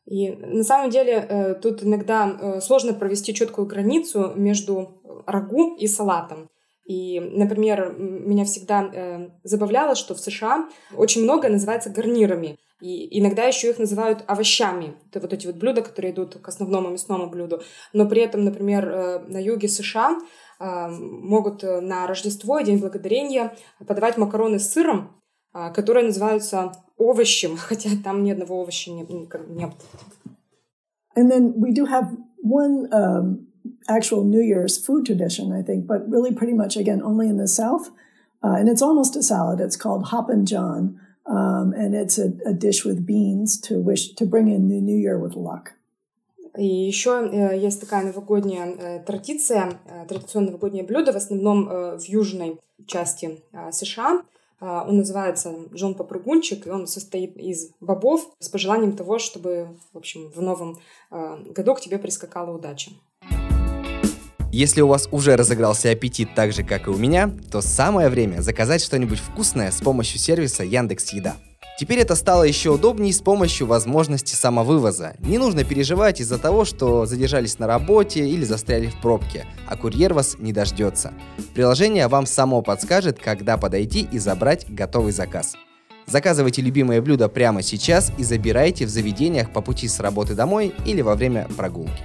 И 0.06 0.36
на 0.36 0.62
самом 0.64 0.90
деле 0.90 1.26
э, 1.26 1.54
тут 1.54 1.82
иногда 1.82 2.28
э, 2.28 2.60
сложно 2.60 2.92
провести 2.92 3.32
четкую 3.32 3.66
границу 3.66 4.34
между 4.36 5.00
рагу 5.26 5.76
и 5.76 5.86
салатом. 5.86 6.50
И, 6.89 7.19
например, 7.19 7.93
меня 7.99 8.45
всегда 8.45 8.89
э, 8.91 9.29
забавляло, 9.43 9.93
что 9.93 10.15
в 10.15 10.19
США 10.19 10.67
очень 10.97 11.21
много 11.21 11.47
называется 11.47 11.91
гарнирами. 11.91 12.57
И 12.81 13.19
иногда 13.19 13.43
еще 13.43 13.69
их 13.69 13.77
называют 13.77 14.23
овощами. 14.25 14.95
Это 15.11 15.19
вот 15.19 15.31
эти 15.31 15.45
вот 15.45 15.57
блюда, 15.57 15.83
которые 15.83 16.13
идут 16.13 16.39
к 16.41 16.47
основному 16.47 16.89
мясному 16.89 17.29
блюду. 17.29 17.61
Но 17.93 18.09
при 18.09 18.23
этом, 18.23 18.43
например, 18.43 19.23
на 19.27 19.37
юге 19.37 19.67
США 19.67 20.17
могут 20.59 21.61
на 21.61 22.07
Рождество 22.07 22.57
и 22.57 22.65
День 22.65 22.79
Благодарения 22.79 23.55
подавать 23.85 24.17
макароны 24.17 24.57
с 24.57 24.71
сыром, 24.71 25.21
которые 25.75 26.07
называются 26.07 26.71
овощем, 26.97 27.55
хотя 27.57 27.91
там 28.03 28.23
ни 28.23 28.31
одного 28.31 28.61
овоща 28.61 28.91
нет. 28.91 29.09
нет. 29.11 29.73
And 31.15 31.29
then 31.29 31.53
we 31.55 31.71
do 31.71 31.85
have 31.85 32.07
one 32.41 32.87
um, 32.91 33.48
actual 33.87 34.23
New 34.23 34.41
Year's 34.41 34.77
food 34.77 35.05
tradition, 35.05 35.51
I 35.51 35.61
think, 35.61 35.87
but 35.87 36.09
really 36.09 36.33
pretty 36.33 36.53
much, 36.53 36.77
again, 36.77 37.01
only 37.01 37.27
in 37.27 37.37
the 37.37 37.47
South. 37.47 37.89
Uh, 38.43 38.55
and 38.59 38.69
it's 38.69 38.81
almost 38.81 39.15
a 39.15 39.23
salad. 39.23 39.59
It's 39.59 39.75
called 39.75 40.05
Hoppin' 40.05 40.45
John. 40.45 40.99
Um, 41.25 41.73
and 41.73 41.93
it's 41.93 42.17
a, 42.17 42.31
a 42.45 42.53
dish 42.53 42.83
with 42.83 43.05
beans 43.05 43.59
to 43.61 43.79
wish 43.79 44.13
to 44.15 44.25
bring 44.25 44.47
in 44.47 44.67
the 44.69 44.81
new 44.81 44.97
year 44.97 45.19
with 45.19 45.35
luck. 45.35 45.73
И 46.57 46.65
еще 46.65 47.29
э, 47.31 47.57
есть 47.57 47.79
такая 47.79 48.03
новогодняя 48.03 48.65
э, 48.65 48.99
традиция, 49.05 49.79
э, 49.85 50.05
традиционное 50.07 50.51
новогоднее 50.51 50.83
блюдо, 50.83 51.13
в 51.13 51.15
основном 51.15 51.67
в 51.97 52.03
южной 52.03 52.59
части 52.85 53.41
США. 53.71 54.23
Он 54.61 54.97
называется 54.97 55.55
Джон 55.73 55.95
Попрыгунчик, 55.95 56.67
и 56.67 56.69
он 56.69 56.85
состоит 56.85 57.37
из 57.37 57.71
бобов 57.79 58.29
с 58.39 58.49
пожеланием 58.49 58.91
того, 58.91 59.17
чтобы, 59.17 59.69
в 59.93 59.97
общем, 59.97 60.29
в 60.35 60.41
новом 60.41 60.79
году 61.09 61.75
к 61.75 61.79
тебе 61.79 61.97
прискакала 61.97 62.53
удача. 62.53 62.91
Если 64.51 64.81
у 64.81 64.87
вас 64.87 65.07
уже 65.11 65.35
разыгрался 65.35 65.91
аппетит 65.91 66.29
так 66.33 66.53
же, 66.53 66.63
как 66.63 66.87
и 66.87 66.89
у 66.89 66.97
меня, 66.97 67.31
то 67.51 67.61
самое 67.61 68.09
время 68.09 68.41
заказать 68.41 68.83
что-нибудь 68.83 69.19
вкусное 69.19 69.69
с 69.69 69.79
помощью 69.79 70.19
сервиса 70.19 70.63
Яндекс 70.63 71.13
Еда. 71.13 71.35
Теперь 71.79 71.99
это 71.99 72.15
стало 72.15 72.43
еще 72.43 72.71
удобнее 72.71 73.13
с 73.13 73.21
помощью 73.21 73.67
возможности 73.67 74.33
самовывоза. 74.33 75.13
Не 75.19 75.37
нужно 75.37 75.63
переживать 75.63 76.19
из-за 76.19 76.39
того, 76.39 76.65
что 76.65 77.05
задержались 77.05 77.59
на 77.59 77.67
работе 77.67 78.27
или 78.27 78.43
застряли 78.43 78.87
в 78.87 78.99
пробке, 78.99 79.45
а 79.67 79.77
курьер 79.77 80.13
вас 80.15 80.35
не 80.39 80.51
дождется. 80.51 81.13
Приложение 81.53 82.07
вам 82.07 82.25
само 82.25 82.63
подскажет, 82.63 83.19
когда 83.19 83.55
подойти 83.55 84.07
и 84.11 84.17
забрать 84.17 84.65
готовый 84.67 85.11
заказ. 85.11 85.55
Заказывайте 86.07 86.63
любимое 86.63 87.03
блюдо 87.03 87.29
прямо 87.29 87.61
сейчас 87.61 88.11
и 88.17 88.23
забирайте 88.23 88.87
в 88.87 88.89
заведениях 88.89 89.53
по 89.53 89.61
пути 89.61 89.87
с 89.87 89.99
работы 89.99 90.33
домой 90.33 90.73
или 90.85 91.01
во 91.01 91.13
время 91.13 91.47
прогулки. 91.55 92.03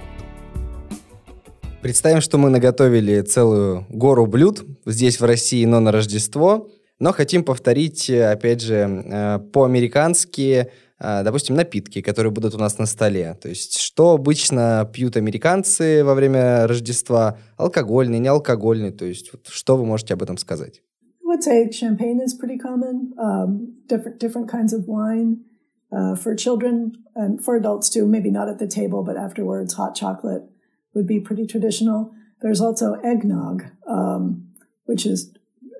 Представим, 1.85 2.19
что 2.19 2.39
мы 2.39 2.49
наготовили 2.49 3.21
целую 3.21 3.85
гору 3.89 4.25
блюд 4.25 4.65
здесь 4.87 5.19
в 5.19 5.23
России, 5.23 5.65
но 5.65 5.79
на 5.79 5.91
Рождество 5.91 6.67
но 6.97 7.11
хотим 7.11 7.43
повторить, 7.43 8.09
э, 8.09 8.31
опять 8.31 8.61
же, 8.61 9.03
э, 9.05 9.39
по-американски, 9.53 10.71
э, 10.99 11.23
допустим, 11.23 11.55
напитки, 11.55 12.01
которые 12.01 12.31
будут 12.31 12.55
у 12.55 12.57
нас 12.57 12.79
на 12.79 12.87
столе. 12.87 13.37
То 13.39 13.49
есть, 13.49 13.77
что 13.77 14.13
обычно 14.13 14.89
пьют 14.91 15.15
американцы 15.15 16.03
во 16.03 16.15
время 16.15 16.65
Рождества, 16.65 17.37
алкогольный, 17.55 18.17
неалкогольный, 18.17 18.91
то 18.91 19.05
есть, 19.05 19.31
вот, 19.31 19.45
что 19.45 19.77
вы 19.77 19.85
можете 19.85 20.15
об 20.15 20.23
этом 20.23 20.39
сказать? 20.39 20.81
I 21.23 21.37
would 21.37 21.43
say 21.43 21.69
champagne 21.69 22.19
is 22.19 22.33
pretty 22.33 22.57
common, 22.57 23.13
um, 23.19 23.75
different, 23.87 24.17
different 24.17 24.49
kinds 24.49 24.73
of 24.73 24.87
wine. 24.87 25.43
Uh, 25.91 26.15
for 26.15 26.35
children 26.35 26.93
and 27.13 27.39
for 27.45 27.55
adults 27.55 27.89
too, 27.89 28.07
maybe 28.07 28.31
not 28.31 28.49
at 28.49 28.57
the 28.57 28.67
table, 28.67 29.03
but 29.03 29.15
afterwards, 29.15 29.75
hot 29.75 29.93
chocolate 29.93 30.41
would 30.94 31.06
be 31.06 31.20
pretty 31.20 31.46
traditional. 31.46 32.12
There's 32.40 32.60
also 32.60 32.94
eggnog, 33.04 33.64
um, 33.86 34.48
which 34.84 35.06
is 35.06 35.32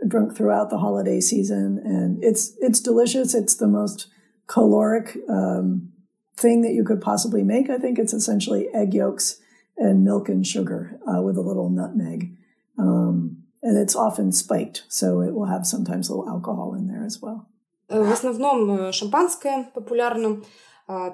drunk 0.07 0.37
throughout 0.37 0.71
the 0.71 0.79
holiday 0.79 1.21
season, 1.21 1.81
and 1.85 2.23
it's 2.23 2.57
it's 2.61 2.81
delicious. 2.81 3.35
It's 3.35 3.55
the 3.55 3.69
most 3.69 4.09
caloric 4.47 5.17
um, 5.29 5.93
thing 6.37 6.63
that 6.63 6.73
you 6.73 6.85
could 6.85 7.01
possibly 7.01 7.43
make. 7.43 7.71
I 7.71 7.79
think 7.79 7.99
it's 7.99 8.13
essentially 8.13 8.69
egg 8.75 8.95
yolks 8.95 9.41
and 9.77 10.05
milk 10.05 10.29
and 10.29 10.47
sugar 10.47 10.99
uh, 11.07 11.23
with 11.23 11.37
a 11.37 11.43
little 11.43 11.71
nutmeg, 11.71 12.37
um, 12.79 13.43
and 13.63 13.79
it's 13.79 13.97
often 13.97 14.33
spiked, 14.33 14.85
so 14.89 15.21
it 15.23 15.35
will 15.35 15.47
have 15.47 15.67
sometimes 15.67 16.09
a 16.09 16.15
little 16.15 16.29
alcohol 16.29 16.75
in 16.75 16.89
there 16.89 17.05
as 17.05 17.21
well. 17.21 17.47
В 17.89 18.13
основном 18.13 18.93
шампанское 18.93 19.69
популярно, 19.75 20.43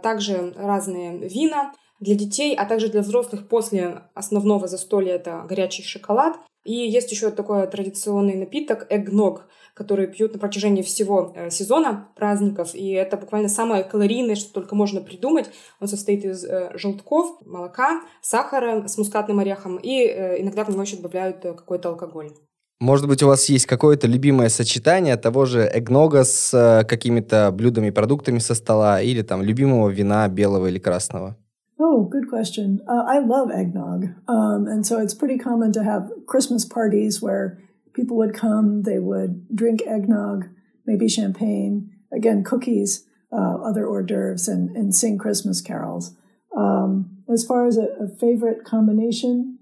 также 0.02 0.52
разные 0.56 1.18
вина 1.26 1.72
Для 2.01 2.15
детей, 2.15 2.55
а 2.55 2.65
также 2.65 2.89
для 2.89 3.01
взрослых 3.01 3.47
после 3.47 4.01
основного 4.13 4.67
застолья 4.67 5.13
это 5.13 5.45
горячий 5.47 5.83
шоколад 5.83 6.35
И 6.65 6.73
есть 6.73 7.11
еще 7.11 7.31
такой 7.31 7.65
традиционный 7.67 8.35
напиток 8.35 8.85
эгног, 8.89 9.47
который 9.73 10.07
пьют 10.07 10.33
на 10.33 10.39
протяжении 10.39 10.83
всего 10.83 11.33
э, 11.35 11.49
сезона 11.49 12.09
праздников. 12.15 12.75
И 12.75 12.91
это 12.91 13.17
буквально 13.17 13.49
самое 13.49 13.83
калорийное, 13.83 14.35
что 14.35 14.53
только 14.53 14.75
можно 14.75 15.01
придумать. 15.01 15.49
Он 15.79 15.87
состоит 15.87 16.25
из 16.25 16.43
э, 16.43 16.71
желтков, 16.75 17.39
молока, 17.45 18.01
сахара 18.21 18.87
с 18.87 18.97
мускатным 18.97 19.39
орехом. 19.39 19.77
И 19.77 20.05
э, 20.05 20.41
иногда 20.41 20.63
в 20.63 20.69
него 20.69 20.81
еще 20.81 20.97
добавляют 20.97 21.41
какой-то 21.41 21.89
алкоголь. 21.89 22.31
Может 22.79 23.07
быть, 23.07 23.23
у 23.23 23.27
вас 23.27 23.47
есть 23.49 23.67
какое-то 23.67 24.07
любимое 24.07 24.49
сочетание 24.49 25.15
того 25.15 25.45
же 25.45 25.69
эгнога 25.71 26.23
с 26.23 26.83
какими-то 26.87 27.51
блюдами 27.51 27.87
и 27.87 27.91
продуктами 27.91 28.39
со 28.39 28.55
стола 28.55 29.01
или 29.01 29.21
там 29.21 29.43
любимого 29.43 29.89
вина 29.89 30.27
белого 30.27 30.67
или 30.67 30.79
красного? 30.79 31.37
Oh, 31.83 32.03
good 32.03 32.29
question. 32.29 32.81
Uh, 32.87 33.03
I 33.07 33.17
love 33.17 33.49
eggnog. 33.49 34.13
Um, 34.27 34.67
and 34.67 34.85
so 34.85 34.99
it's 34.99 35.15
pretty 35.15 35.39
common 35.39 35.71
to 35.71 35.83
have 35.83 36.11
Christmas 36.27 36.63
parties 36.63 37.23
where 37.23 37.59
people 37.93 38.17
would 38.17 38.35
come, 38.35 38.83
they 38.83 38.99
would 38.99 39.47
drink 39.55 39.81
eggnog, 39.87 40.47
maybe 40.85 41.09
champagne, 41.09 41.89
again, 42.13 42.43
cookies, 42.43 43.07
uh, 43.31 43.55
other 43.63 43.87
hors 43.87 44.03
d'oeuvres, 44.03 44.47
and, 44.47 44.75
and 44.77 44.93
sing 44.93 45.17
Christmas 45.17 45.59
carols. 45.59 46.15
Um, 46.55 47.23
as 47.27 47.43
far 47.43 47.65
as 47.65 47.77
a, 47.77 47.87
a 47.99 48.07
favorite 48.07 48.63
combination, 48.63 49.57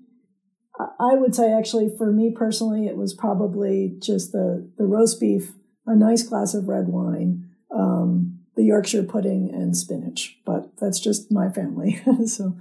I 0.77 1.13
would 1.13 1.34
say 1.36 1.53
actually 1.53 1.89
for 1.97 2.12
me 2.12 2.34
personally, 2.36 2.86
it 2.86 2.97
was 2.97 3.13
probably 3.13 3.95
just 4.01 4.34
the, 4.34 4.69
the 4.77 4.86
roast 4.86 5.21
beef, 5.21 5.53
a 5.86 5.95
nice 5.95 6.23
glass 6.23 6.53
of 6.53 6.67
red 6.67 6.89
wine, 6.89 7.49
um, 7.73 8.39
the 8.58 8.63
Yorkshire 8.65 9.03
pudding 9.03 9.49
and 9.53 9.75
spinach, 9.77 10.38
that's 10.80 11.00
just 11.00 11.32
my 11.32 11.50
family. 11.54 12.02
so. 12.26 12.54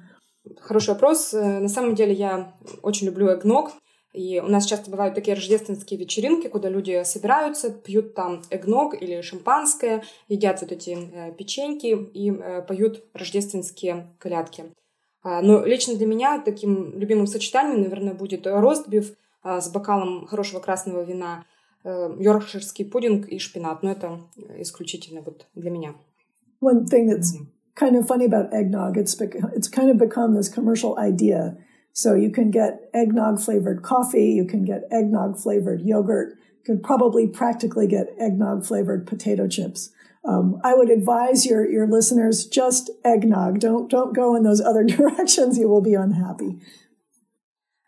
Хороший 0.61 0.91
вопрос. 0.91 1.35
Э, 1.35 1.61
на 1.61 1.69
самом 1.69 1.95
деле 1.95 2.13
я 2.13 2.55
очень 2.83 3.07
люблю 3.07 3.33
эгног. 3.33 3.73
И 4.15 4.41
у 4.41 4.49
нас 4.49 4.65
часто 4.65 4.91
бывают 4.91 5.15
такие 5.15 5.35
рождественские 5.35 6.01
вечеринки, 6.01 6.49
куда 6.49 6.71
люди 6.71 7.03
собираются, 7.05 7.71
пьют 7.71 8.15
там 8.15 8.43
эгног 8.51 9.01
или 9.01 9.21
шампанское, 9.21 10.03
едят 10.29 10.61
вот 10.63 10.73
эти 10.73 10.91
э, 10.91 11.33
печеньки 11.33 11.87
и 11.87 12.31
э, 12.31 12.63
поют 12.63 13.05
рождественские 13.13 14.17
колядки. 14.19 14.73
А, 15.23 15.43
но 15.43 15.65
лично 15.65 15.95
для 15.95 16.07
меня 16.07 16.41
таким 16.41 16.99
любимым 16.99 17.27
сочетанием, 17.27 17.83
наверное, 17.83 18.15
будет 18.15 18.47
ростбиф 18.47 19.15
а, 19.43 19.61
с 19.61 19.71
бокалом 19.71 20.27
хорошего 20.27 20.61
красного 20.61 21.03
вина– 21.03 21.45
йоркширский 21.85 22.85
пудинг 22.85 23.29
и 23.29 23.39
шпинат. 23.39 23.83
Но 23.83 23.93
это 23.93 24.21
исключительно 24.59 25.23
вот 25.23 25.47
для 25.55 25.71
меня. 25.71 25.95
One 26.61 26.85
thing 26.85 27.09
that's 27.09 27.37
kind 27.78 27.96
of 27.96 28.08
funny 28.08 28.26
about 28.26 28.54
eggnog, 28.54 28.98
it's, 28.98 29.20
it's 29.20 29.68
kind 29.68 29.90
of 29.90 29.98
become 29.98 30.36
this 30.36 30.50
commercial 30.50 30.98
idea. 31.00 31.58
So 31.94 32.16
you 32.16 32.32
can 32.32 32.52
get 32.52 32.90
eggnog 32.94 33.40
flavored 33.40 33.84
coffee, 33.84 34.32
you 34.32 34.46
can 34.46 34.66
get 34.66 34.84
eggnog 34.92 35.38
flavored 35.38 35.82
yogurt, 35.82 36.38
you 36.60 36.64
can 36.66 36.82
probably 36.82 37.28
practically 37.28 37.88
get 37.88 38.08
eggnog 38.20 38.66
flavored 38.66 39.06
potato 39.06 39.48
chips. 39.48 39.92
Um, 40.26 40.60
I 40.64 40.74
would 40.74 40.90
advise 40.90 41.46
your, 41.46 41.70
your 41.70 41.86
listeners 41.86 42.46
just 42.46 42.90
eggnog. 43.04 43.60
Don't, 43.60 43.90
don't 43.90 44.16
go 44.16 44.36
in 44.36 44.44
those 44.44 44.62
other 44.62 44.84
directions. 44.84 45.58
You 45.58 45.68
will 45.68 45.82
be 45.82 45.96
unhappy. 45.96 46.62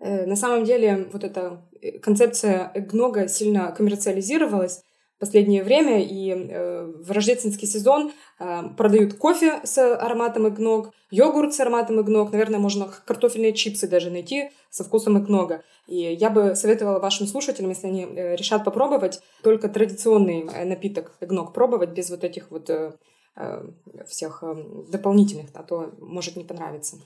На 0.02 0.36
самом 0.36 0.66
деле, 0.66 1.08
вот 1.12 1.24
эта 1.24 1.62
концепция 2.04 2.72
эгнога 2.76 3.28
сильно 3.28 3.72
коммерциализировалась 3.72 4.78
в 4.78 4.89
последнее 5.21 5.63
время, 5.63 6.03
и 6.03 6.31
э, 6.33 6.93
в 7.05 7.11
рождественский 7.13 7.69
сезон 7.69 8.13
э, 8.39 8.63
продают 8.77 9.15
кофе 9.15 9.61
с 9.63 9.79
ароматом 9.79 10.49
эгног, 10.49 10.93
йогурт 11.11 11.55
с 11.55 11.61
ароматом 11.61 12.01
эгног, 12.01 12.33
наверное, 12.33 12.59
можно 12.59 12.91
картофельные 13.05 13.53
чипсы 13.53 13.87
даже 13.87 14.11
найти 14.11 14.51
со 14.71 14.83
вкусом 14.83 15.23
эгнога. 15.23 15.63
И 15.87 15.97
я 15.97 16.31
бы 16.31 16.57
советовала 16.57 16.99
вашим 16.99 17.27
слушателям, 17.27 17.71
если 17.71 17.87
они 17.87 18.05
э, 18.05 18.35
решат 18.35 18.65
попробовать, 18.65 19.21
только 19.43 19.69
традиционный 19.69 20.49
э, 20.53 20.65
напиток 20.65 21.13
эгног 21.21 21.53
пробовать 21.53 21.91
без 21.91 22.09
вот 22.11 22.25
этих 22.25 22.51
вот 22.51 22.71
э, 22.71 22.93
э, 23.37 23.65
всех 24.09 24.43
дополнительных, 24.89 25.51
а 25.53 25.63
то 25.63 25.93
может 26.01 26.37
не 26.37 26.45
понравиться. 26.45 26.97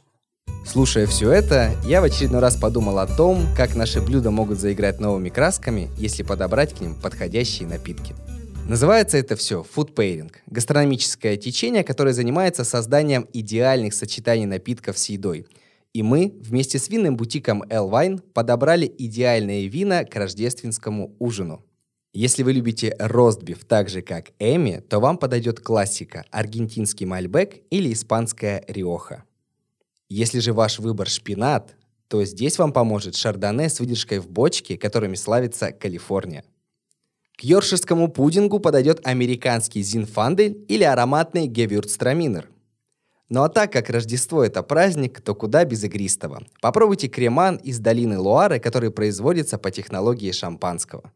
Слушая 0.74 1.06
все 1.06 1.30
это, 1.30 1.72
я 1.86 2.00
в 2.00 2.04
очередной 2.04 2.40
раз 2.40 2.56
подумал 2.56 2.98
о 2.98 3.06
том, 3.06 3.46
как 3.56 3.76
наши 3.76 4.02
блюда 4.02 4.32
могут 4.32 4.58
заиграть 4.58 4.98
новыми 4.98 5.28
красками, 5.28 5.88
если 5.96 6.24
подобрать 6.24 6.74
к 6.74 6.80
ним 6.80 6.96
подходящие 7.00 7.68
напитки. 7.68 8.12
Называется 8.68 9.16
это 9.16 9.36
все 9.36 9.64
food 9.64 9.94
pairing– 9.94 10.32
гастрономическое 10.48 11.36
течение, 11.36 11.84
которое 11.84 12.12
занимается 12.12 12.64
созданием 12.64 13.28
идеальных 13.32 13.94
сочетаний 13.94 14.46
напитков 14.46 14.98
с 14.98 15.10
едой. 15.10 15.46
И 15.92 16.02
мы 16.02 16.34
вместе 16.40 16.80
с 16.80 16.88
винным 16.88 17.16
бутиком 17.16 17.62
El 17.62 17.88
Wine 17.88 18.20
подобрали 18.32 18.92
идеальные 18.98 19.68
вина 19.68 20.02
к 20.02 20.16
рождественскому 20.16 21.14
ужину. 21.20 21.64
Если 22.12 22.42
вы 22.42 22.52
любите 22.52 22.96
ростбиф 22.98 23.64
так 23.64 23.88
же, 23.88 24.02
как 24.02 24.32
Эми, 24.40 24.82
то 24.88 24.98
вам 24.98 25.18
подойдет 25.18 25.60
классика– 25.60 26.24
аргентинский 26.32 27.06
мальбек 27.06 27.62
или 27.70 27.92
испанская 27.92 28.64
риоха. 28.66 29.22
Если 30.08 30.38
же 30.38 30.52
ваш 30.52 30.78
выбор 30.78 31.08
шпинат, 31.08 31.74
то 32.08 32.24
здесь 32.24 32.58
вам 32.58 32.72
поможет 32.72 33.16
шардоне 33.16 33.68
с 33.68 33.80
выдержкой 33.80 34.18
в 34.18 34.28
бочке, 34.28 34.76
которыми 34.76 35.14
славится 35.14 35.72
Калифорния. 35.72 36.44
К 37.36 37.42
йорширскому 37.42 38.08
пудингу 38.08 38.60
подойдет 38.60 39.00
американский 39.04 39.82
зинфандель 39.82 40.64
или 40.68 40.84
ароматный 40.84 41.46
гевюртстраминер. 41.46 42.48
Ну 43.30 43.42
а 43.42 43.48
так 43.48 43.72
как 43.72 43.90
Рождество 43.90 44.44
это 44.44 44.62
праздник, 44.62 45.20
то 45.20 45.34
куда 45.34 45.64
без 45.64 45.82
игристого. 45.82 46.44
Попробуйте 46.60 47.08
креман 47.08 47.56
из 47.56 47.78
долины 47.78 48.18
Луары, 48.18 48.60
который 48.60 48.90
производится 48.90 49.58
по 49.58 49.70
технологии 49.70 50.30
шампанского. 50.30 51.10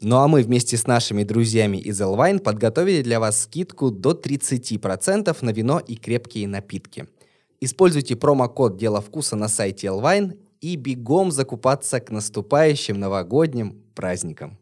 Ну 0.00 0.16
а 0.16 0.26
мы 0.26 0.42
вместе 0.42 0.78
с 0.78 0.86
нашими 0.86 1.22
друзьями 1.22 1.76
из 1.76 2.00
Элвайн 2.00 2.40
подготовили 2.40 3.02
для 3.02 3.20
вас 3.20 3.42
скидку 3.42 3.90
до 3.90 4.12
30% 4.12 5.36
на 5.42 5.50
вино 5.50 5.78
и 5.78 5.96
крепкие 5.96 6.48
напитки– 6.48 7.06
Используйте 7.62 8.16
промокод 8.16 8.78
«Дело 8.78 9.02
вкуса» 9.02 9.36
на 9.36 9.46
сайте 9.46 9.88
Elvine 9.88 10.38
и 10.62 10.76
бегом 10.76 11.30
закупаться 11.30 12.00
к 12.00 12.10
наступающим 12.10 12.98
новогодним 12.98 13.82
праздникам. 13.94 14.58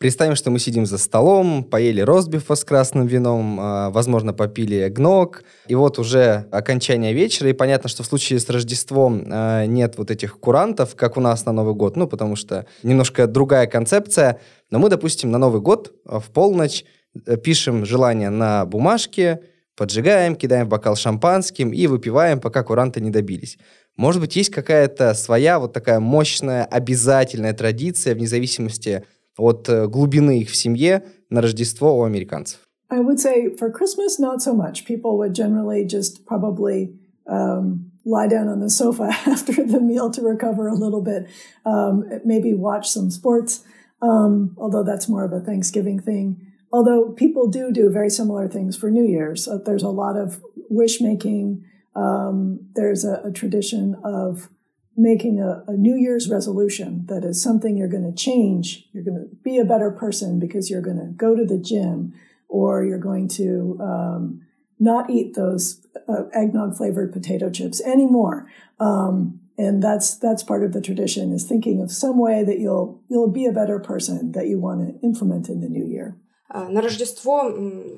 Представим, 0.00 0.34
что 0.34 0.50
мы 0.50 0.58
сидим 0.58 0.86
за 0.86 0.98
столом, 0.98 1.62
поели 1.62 2.00
ростбифа 2.00 2.56
с 2.56 2.64
красным 2.64 3.06
вином, 3.06 3.58
а, 3.60 3.90
возможно, 3.90 4.32
попили 4.32 4.88
гнок, 4.88 5.44
и 5.68 5.76
вот 5.76 6.00
уже 6.00 6.46
окончание 6.50 7.12
вечера, 7.12 7.50
и 7.50 7.52
понятно, 7.52 7.88
что 7.88 8.02
в 8.02 8.06
случае 8.06 8.40
с 8.40 8.48
Рождеством 8.48 9.24
а, 9.28 9.64
нет 9.66 9.98
вот 9.98 10.10
этих 10.10 10.38
курантов, 10.40 10.96
как 10.96 11.16
у 11.16 11.20
нас 11.20 11.46
на 11.46 11.52
Новый 11.52 11.74
год, 11.74 11.96
ну, 11.96 12.08
потому 12.08 12.34
что 12.34 12.66
немножко 12.82 13.28
другая 13.28 13.68
концепция, 13.68 14.40
но 14.70 14.80
мы, 14.80 14.88
допустим, 14.88 15.30
на 15.30 15.38
Новый 15.38 15.60
год 15.60 15.92
а, 16.04 16.18
в 16.18 16.26
полночь 16.26 16.84
э, 17.26 17.36
пишем 17.36 17.84
желание 17.84 18.30
на 18.30 18.66
бумажке, 18.66 19.42
поджигаем, 19.78 20.36
кидаем 20.36 20.66
в 20.66 20.68
бокал 20.68 20.96
шампанским 20.96 21.72
и 21.72 21.86
выпиваем, 21.86 22.40
пока 22.40 22.62
куранты 22.62 23.00
не 23.00 23.10
добились. 23.10 23.58
Может 23.96 24.20
быть, 24.20 24.36
есть 24.36 24.50
какая-то 24.50 25.14
своя 25.14 25.58
вот 25.58 25.72
такая 25.72 26.00
мощная 26.00 26.64
обязательная 26.64 27.54
традиция 27.54 28.14
вне 28.14 28.26
зависимости 28.26 29.04
от 29.36 29.68
э, 29.68 29.86
глубины 29.86 30.40
их 30.40 30.50
в 30.50 30.56
семье 30.56 31.04
на 31.30 31.40
Рождество 31.40 31.98
у 31.98 32.04
американцев? 32.04 32.60
I 32.90 33.00
would 33.00 33.18
say 33.18 33.54
for 33.56 33.70
Christmas, 33.70 34.18
not 34.18 34.40
so 34.40 34.54
much. 34.54 34.84
People 34.84 35.18
would 35.18 35.34
generally 35.34 35.84
just 35.84 36.26
probably 36.26 36.94
um, 37.26 37.92
lie 38.04 38.26
down 38.26 38.48
on 38.48 38.60
the 38.60 38.70
sofa 38.70 39.10
after 39.26 39.64
the 39.64 39.80
meal 39.80 40.10
to 40.10 40.22
recover 40.22 40.68
a 40.68 40.74
little 40.74 41.02
bit, 41.02 41.28
um, 41.64 42.04
maybe 42.24 42.54
watch 42.54 42.88
some 42.88 43.10
sports, 43.10 43.62
um, 44.00 44.54
although 44.56 44.82
that's 44.82 45.08
more 45.08 45.24
of 45.24 45.32
a 45.32 45.40
Thanksgiving 45.40 46.00
thing. 46.00 46.47
Although 46.72 47.12
people 47.12 47.48
do 47.48 47.72
do 47.72 47.90
very 47.90 48.10
similar 48.10 48.48
things 48.48 48.76
for 48.76 48.90
New 48.90 49.04
Year's. 49.04 49.48
Uh, 49.48 49.58
there's 49.64 49.82
a 49.82 49.88
lot 49.88 50.16
of 50.16 50.42
wish 50.68 51.00
making. 51.00 51.64
Um, 51.94 52.60
there's 52.74 53.04
a, 53.04 53.22
a, 53.24 53.32
tradition 53.32 53.96
of 54.04 54.50
making 54.96 55.40
a, 55.40 55.64
a, 55.66 55.72
New 55.72 55.96
Year's 55.96 56.28
resolution 56.28 57.06
that 57.06 57.24
is 57.24 57.42
something 57.42 57.76
you're 57.76 57.88
going 57.88 58.04
to 58.04 58.14
change. 58.14 58.88
You're 58.92 59.02
going 59.02 59.16
to 59.18 59.34
be 59.42 59.58
a 59.58 59.64
better 59.64 59.90
person 59.90 60.38
because 60.38 60.70
you're 60.70 60.82
going 60.82 60.98
to 60.98 61.06
go 61.06 61.34
to 61.34 61.44
the 61.44 61.58
gym 61.58 62.14
or 62.48 62.84
you're 62.84 62.98
going 62.98 63.26
to 63.28 63.78
um, 63.80 64.42
not 64.78 65.10
eat 65.10 65.34
those 65.34 65.84
uh, 66.08 66.24
eggnog 66.32 66.76
flavored 66.76 67.12
potato 67.12 67.50
chips 67.50 67.80
anymore. 67.80 68.46
Um, 68.78 69.40
and 69.56 69.82
that's 69.82 70.16
that's 70.16 70.44
part 70.44 70.62
of 70.62 70.72
the 70.72 70.80
tradition 70.80 71.32
is 71.32 71.44
thinking 71.44 71.82
of 71.82 71.90
some 71.90 72.16
way 72.16 72.44
that 72.44 72.60
you'll 72.60 73.02
you'll 73.08 73.30
be 73.30 73.44
a 73.44 73.52
better 73.52 73.80
person 73.80 74.32
that 74.32 74.46
you 74.46 74.58
want 74.58 74.80
to 74.80 75.06
implement 75.06 75.48
in 75.48 75.60
the 75.60 75.68
new 75.68 75.84
year. 75.84 76.16
На 76.48 76.80
Рождество 76.80 77.52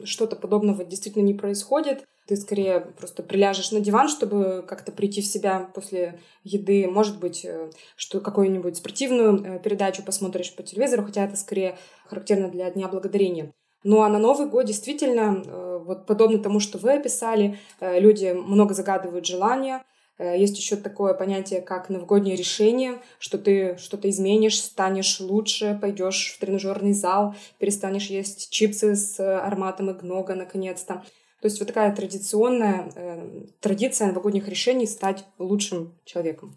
что-то 0.04 0.36
подобного 0.36 0.84
действительно 0.84 1.22
не 1.22 1.34
происходит. 1.34 2.04
Ты 2.30 2.36
скорее 2.36 2.80
просто 2.96 3.24
приляжешь 3.24 3.72
на 3.72 3.80
диван, 3.80 4.08
чтобы 4.08 4.64
как-то 4.64 4.92
прийти 4.92 5.20
в 5.20 5.26
себя 5.26 5.68
после 5.74 6.20
еды. 6.44 6.86
Может 6.86 7.18
быть, 7.18 7.44
э, 7.44 7.70
что 7.96 8.20
какую-нибудь 8.20 8.76
спортивную 8.76 9.42
э, 9.42 9.58
передачу 9.58 10.04
посмотришь 10.04 10.54
по 10.54 10.62
телевизору, 10.62 11.02
хотя 11.02 11.24
это 11.24 11.34
скорее 11.34 11.76
характерно 12.06 12.48
для 12.48 12.70
Дня 12.70 12.86
Благодарения. 12.86 13.52
Ну 13.82 14.02
а 14.02 14.08
на 14.08 14.20
Новый 14.20 14.46
год 14.46 14.66
действительно, 14.66 15.42
э, 15.44 15.80
вот 15.84 16.06
подобно 16.06 16.38
тому, 16.38 16.60
что 16.60 16.78
вы 16.78 16.92
описали, 16.92 17.58
люди 17.80 18.32
много 18.32 18.74
загадывают 18.74 19.26
желания. 19.26 19.82
Э, 20.20 20.38
есть 20.38 20.58
еще 20.58 20.76
такое 20.76 21.14
понятие, 21.14 21.62
как 21.62 21.88
новогоднее 21.88 22.36
решение, 22.36 22.98
что 23.18 23.38
ты 23.38 23.76
что-то 23.78 24.10
изменишь, 24.10 24.60
станешь 24.60 25.18
лучше, 25.18 25.78
пойдешь 25.80 26.34
в 26.36 26.40
тренажерный 26.40 26.92
зал, 26.92 27.34
перестанешь 27.58 28.06
есть 28.06 28.50
чипсы 28.50 28.94
с 28.94 29.18
ароматом 29.18 29.90
игнога 29.90 30.34
наконец-то. 30.34 31.02
То 31.40 31.46
есть 31.46 31.58
вот 31.58 31.68
такая 31.68 31.96
традиционная 31.96 32.92
э, 32.94 33.46
традиция 33.60 34.08
новогодних 34.08 34.46
решений 34.46 34.86
стать 34.86 35.24
лучшим 35.38 35.94
человеком. 36.04 36.54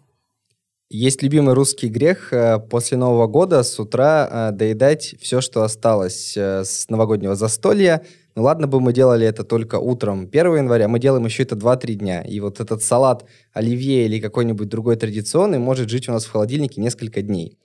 Есть 0.90 1.22
любимый 1.22 1.54
русский 1.54 1.88
грех 1.88 2.34
э, 2.34 2.58
после 2.58 2.98
Нового 2.98 3.26
года 3.26 3.62
с 3.62 3.80
утра 3.80 4.28
э, 4.30 4.54
доедать 4.54 5.14
все, 5.22 5.40
что 5.40 5.62
осталось 5.62 6.36
с 6.36 6.90
новогоднего 6.90 7.34
застолья. 7.34 8.04
Ну 8.36 8.42
ладно 8.42 8.66
бы 8.66 8.80
мы 8.80 8.92
делали 8.92 9.26
это 9.26 9.44
только 9.44 9.78
утром 9.78 10.28
1 10.32 10.56
января, 10.56 10.88
мы 10.88 10.98
делаем 10.98 11.24
еще 11.24 11.44
это 11.44 11.54
2-3 11.54 11.94
дня. 11.94 12.22
И 12.22 12.40
вот 12.40 12.60
этот 12.60 12.82
салат 12.82 13.24
оливье 13.52 14.06
или 14.06 14.20
какой-нибудь 14.20 14.68
другой 14.68 14.96
традиционный 14.96 15.58
может 15.58 15.88
жить 15.88 16.08
у 16.08 16.12
нас 16.12 16.24
в 16.24 16.32
холодильнике 16.32 16.80
несколько 16.80 17.22
дней. 17.22 17.58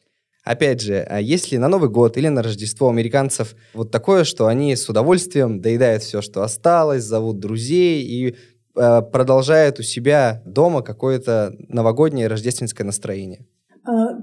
Опять 0.44 0.82
же, 0.82 1.06
а 1.08 1.20
если 1.20 1.58
на 1.58 1.68
Новый 1.68 1.90
год 1.90 2.18
или 2.18 2.28
на 2.28 2.42
Рождество 2.42 2.90
американцев 2.90 3.56
вот 3.74 3.92
такое, 3.92 4.24
что 4.24 4.48
они 4.48 4.76
с 4.76 4.88
удовольствием 4.90 5.60
доедают 5.60 6.04
все, 6.04 6.22
что 6.22 6.44
осталось, 6.44 7.04
зовут 7.04 7.40
друзей 7.40 8.04
и 8.04 8.36
Э, 8.80 9.02
продолжает 9.02 9.80
у 9.80 9.84
себя 9.84 10.42
дома 10.46 10.82
какое-то 10.82 11.54
новогоднее 11.68 12.28
рождественское 12.28 12.86
настроение? 12.86 13.46
Uh, 13.86 14.20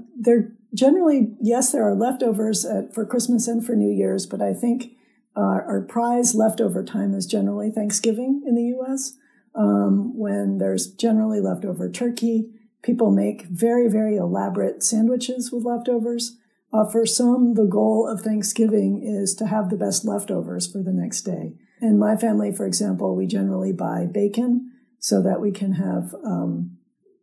generally, 0.73 1.35
yes, 1.41 1.71
there 1.71 1.83
are 1.83 1.95
leftovers 1.95 2.65
at, 2.65 2.93
for 2.93 3.05
Christmas 3.05 3.47
and 3.47 3.65
for 3.65 3.75
New 3.75 3.91
Year's, 3.91 4.25
but 4.25 4.41
I 4.41 4.53
think 4.53 4.93
uh, 5.37 5.61
our 5.67 5.81
prize 5.81 6.33
leftover 6.33 6.83
time 6.83 7.13
is 7.13 7.27
generally 7.27 7.69
Thanksgiving 7.69 8.41
in 8.45 8.55
the 8.55 8.63
U.S. 8.79 9.13
Um, 9.53 10.17
when 10.17 10.57
there's 10.57 10.87
generally 10.87 11.39
leftover 11.39 11.91
turkey, 11.91 12.49
people 12.81 13.11
make 13.11 13.43
very, 13.43 13.87
very 13.87 14.15
elaborate 14.15 14.81
sandwiches 14.81 15.51
with 15.51 15.63
leftovers. 15.63 16.37
Uh, 16.73 16.85
for 16.89 17.05
some, 17.05 17.53
the 17.53 17.65
goal 17.65 18.07
of 18.07 18.21
Thanksgiving 18.21 19.03
is 19.03 19.35
to 19.35 19.45
have 19.45 19.69
the 19.69 19.77
best 19.77 20.05
leftovers 20.05 20.69
for 20.69 20.79
the 20.79 20.91
next 20.91 21.21
day. 21.21 21.53
In 21.81 21.99
my 21.99 22.15
family, 22.15 22.51
for 22.51 22.65
example, 22.65 23.15
we 23.15 23.27
generally 23.27 23.71
buy 23.71 24.07
bacon 24.11 24.71
so 24.99 25.21
that 25.21 25.39
we 25.39 25.51
can 25.51 25.73
have 25.73 26.15
um, 26.25 26.77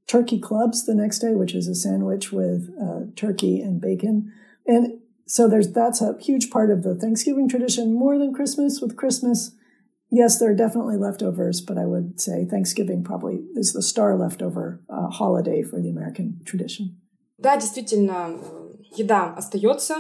turkey 0.07 0.39
clubs 0.39 0.87
the 0.87 0.95
next 0.95 1.19
day, 1.19 1.35
which 1.35 1.55
is 1.55 1.67
a 1.67 1.75
sandwich 1.75 2.31
with 2.31 2.71
uh, 2.81 3.11
turkey 3.17 3.61
and 3.61 3.81
bacon. 3.81 4.33
And 4.67 5.01
so 5.26 5.48
there's 5.48 5.72
that's 5.72 6.02
a 6.02 6.18
huge 6.20 6.50
part 6.50 6.72
of 6.72 6.84
the 6.84 6.96
Thanksgiving 6.96 7.48
tradition 7.48 7.94
more 7.94 8.18
than 8.18 8.34
Christmas. 8.34 8.82
With 8.82 8.96
Christmas, 8.96 9.52
yes, 10.10 10.40
there 10.40 10.50
are 10.52 10.56
definitely 10.56 10.98
leftovers, 10.98 11.62
but 11.62 11.78
I 11.78 11.86
would 11.86 12.20
say 12.20 12.46
Thanksgiving 12.46 13.04
probably 13.04 13.46
is 13.56 13.74
the 13.74 13.82
star 13.82 14.18
leftover 14.18 14.82
uh, 14.90 15.08
holiday 15.10 15.62
for 15.62 15.80
the 15.82 15.90
American 15.90 16.42
tradition. 16.46 16.98
Да, 17.38 17.56
действительно, 17.58 18.38
еда 18.98 19.34
остается. 19.38 19.96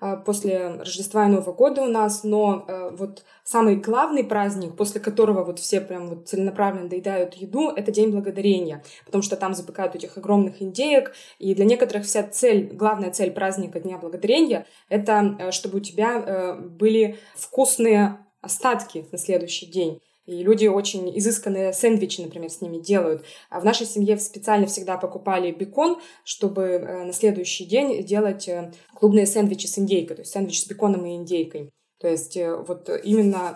Э, 0.00 0.16
после 0.24 0.76
Рождества 0.78 1.26
и 1.26 1.28
Нового 1.28 1.52
года 1.52 1.82
у 1.82 1.88
нас, 1.88 2.24
но 2.24 2.64
э, 2.66 2.90
вот 2.92 3.24
самый 3.44 3.76
главный 3.76 4.24
праздник, 4.24 4.76
после 4.76 5.00
которого 5.00 5.44
вот 5.44 5.58
все 5.58 5.80
прям 5.80 6.08
вот 6.08 6.28
целенаправленно 6.28 6.88
доедают 6.88 7.34
еду, 7.34 7.68
это 7.68 7.92
День 7.92 8.10
Благодарения, 8.10 8.82
потому 9.04 9.22
что 9.22 9.36
там 9.36 9.54
запекают 9.54 9.94
этих 9.94 10.16
огромных 10.16 10.62
индеек, 10.62 11.14
и 11.38 11.54
для 11.54 11.64
некоторых 11.64 12.04
вся 12.04 12.22
цель, 12.22 12.70
главная 12.72 13.10
цель 13.10 13.30
праздника 13.30 13.80
Дня 13.80 13.98
Благодарения, 13.98 14.66
это 14.88 15.36
э, 15.38 15.50
чтобы 15.50 15.78
у 15.78 15.80
тебя 15.80 16.56
были 16.58 17.18
вкусные 17.34 18.18
остатки 18.40 19.06
на 19.12 19.18
следующий 19.18 19.66
день. 19.66 20.00
И 20.26 20.42
люди 20.42 20.66
очень 20.66 21.16
изысканные 21.18 21.72
сэндвичи, 21.72 22.20
например, 22.20 22.50
с 22.50 22.60
ними 22.60 22.78
делают. 22.78 23.24
А 23.48 23.60
в 23.60 23.64
нашей 23.64 23.86
семье 23.86 24.18
специально 24.18 24.66
всегда 24.66 24.96
покупали 24.96 25.50
бекон, 25.50 25.98
чтобы 26.24 26.62
э, 26.62 27.04
на 27.04 27.12
следующий 27.12 27.64
день 27.64 28.04
делать 28.04 28.46
э, 28.48 28.72
клубные 28.94 29.26
сэндвичи 29.26 29.66
с 29.66 29.78
индейкой, 29.78 30.16
то 30.16 30.22
есть 30.22 30.32
сэндвич 30.32 30.62
с 30.62 30.66
беконом 30.68 31.06
и 31.06 31.16
индейкой. 31.16 31.70
То 31.98 32.08
есть 32.08 32.36
э, 32.36 32.54
вот 32.54 32.88
именно 33.02 33.54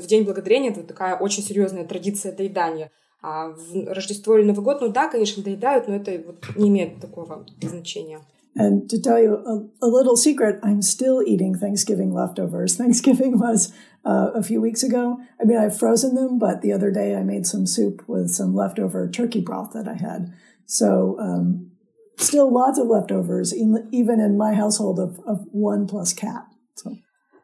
в 0.00 0.06
День 0.06 0.24
Благодарения 0.24 0.70
это 0.70 0.82
такая 0.82 1.16
очень 1.16 1.42
серьезная 1.42 1.84
традиция 1.84 2.32
доедания. 2.32 2.90
А 3.20 3.48
в 3.48 3.88
Рождество 3.88 4.36
или 4.36 4.46
Новый 4.46 4.62
год, 4.62 4.80
ну 4.82 4.88
да, 4.88 5.08
конечно, 5.08 5.42
доедают, 5.42 5.88
но 5.88 5.96
это 5.96 6.22
вот 6.26 6.56
не 6.56 6.68
имеет 6.68 7.00
такого 7.00 7.46
значения. 7.60 8.20
And 8.55 8.89
to 8.89 8.99
tell 8.99 9.21
you 9.21 9.35
a, 9.35 9.85
a, 9.85 9.87
little 9.87 10.17
secret, 10.17 10.59
I'm 10.63 10.81
still 10.81 11.23
eating 11.25 11.55
Thanksgiving 11.55 12.13
leftovers. 12.13 12.75
Thanksgiving 12.75 13.39
was 13.39 13.71
uh, 14.03 14.31
a 14.33 14.43
few 14.43 14.59
weeks 14.59 14.83
ago. 14.83 15.17
I 15.39 15.45
mean, 15.45 15.57
I've 15.57 15.77
frozen 15.77 16.15
them, 16.15 16.39
but 16.39 16.61
the 16.61 16.73
other 16.73 16.91
day 16.91 17.15
I 17.15 17.23
made 17.23 17.45
some 17.45 17.65
soup 17.65 18.03
with 18.07 18.29
some 18.29 18.55
leftover 18.55 19.09
turkey 19.09 19.41
broth 19.41 19.71
that 19.73 19.87
I 19.87 19.95
had. 19.95 20.33
So, 20.65 21.17
um, 21.19 21.71
still 22.17 22.51
lots 22.53 22.77
of 22.77 22.87
leftovers, 22.87 23.55
even 23.55 24.19
in 24.19 24.37
my 24.37 24.53
household 24.53 24.99
of, 24.99 25.19
of 25.25 25.45
one 25.51 25.87
plus 25.87 26.13
cat. 26.13 26.45
So. 26.75 26.97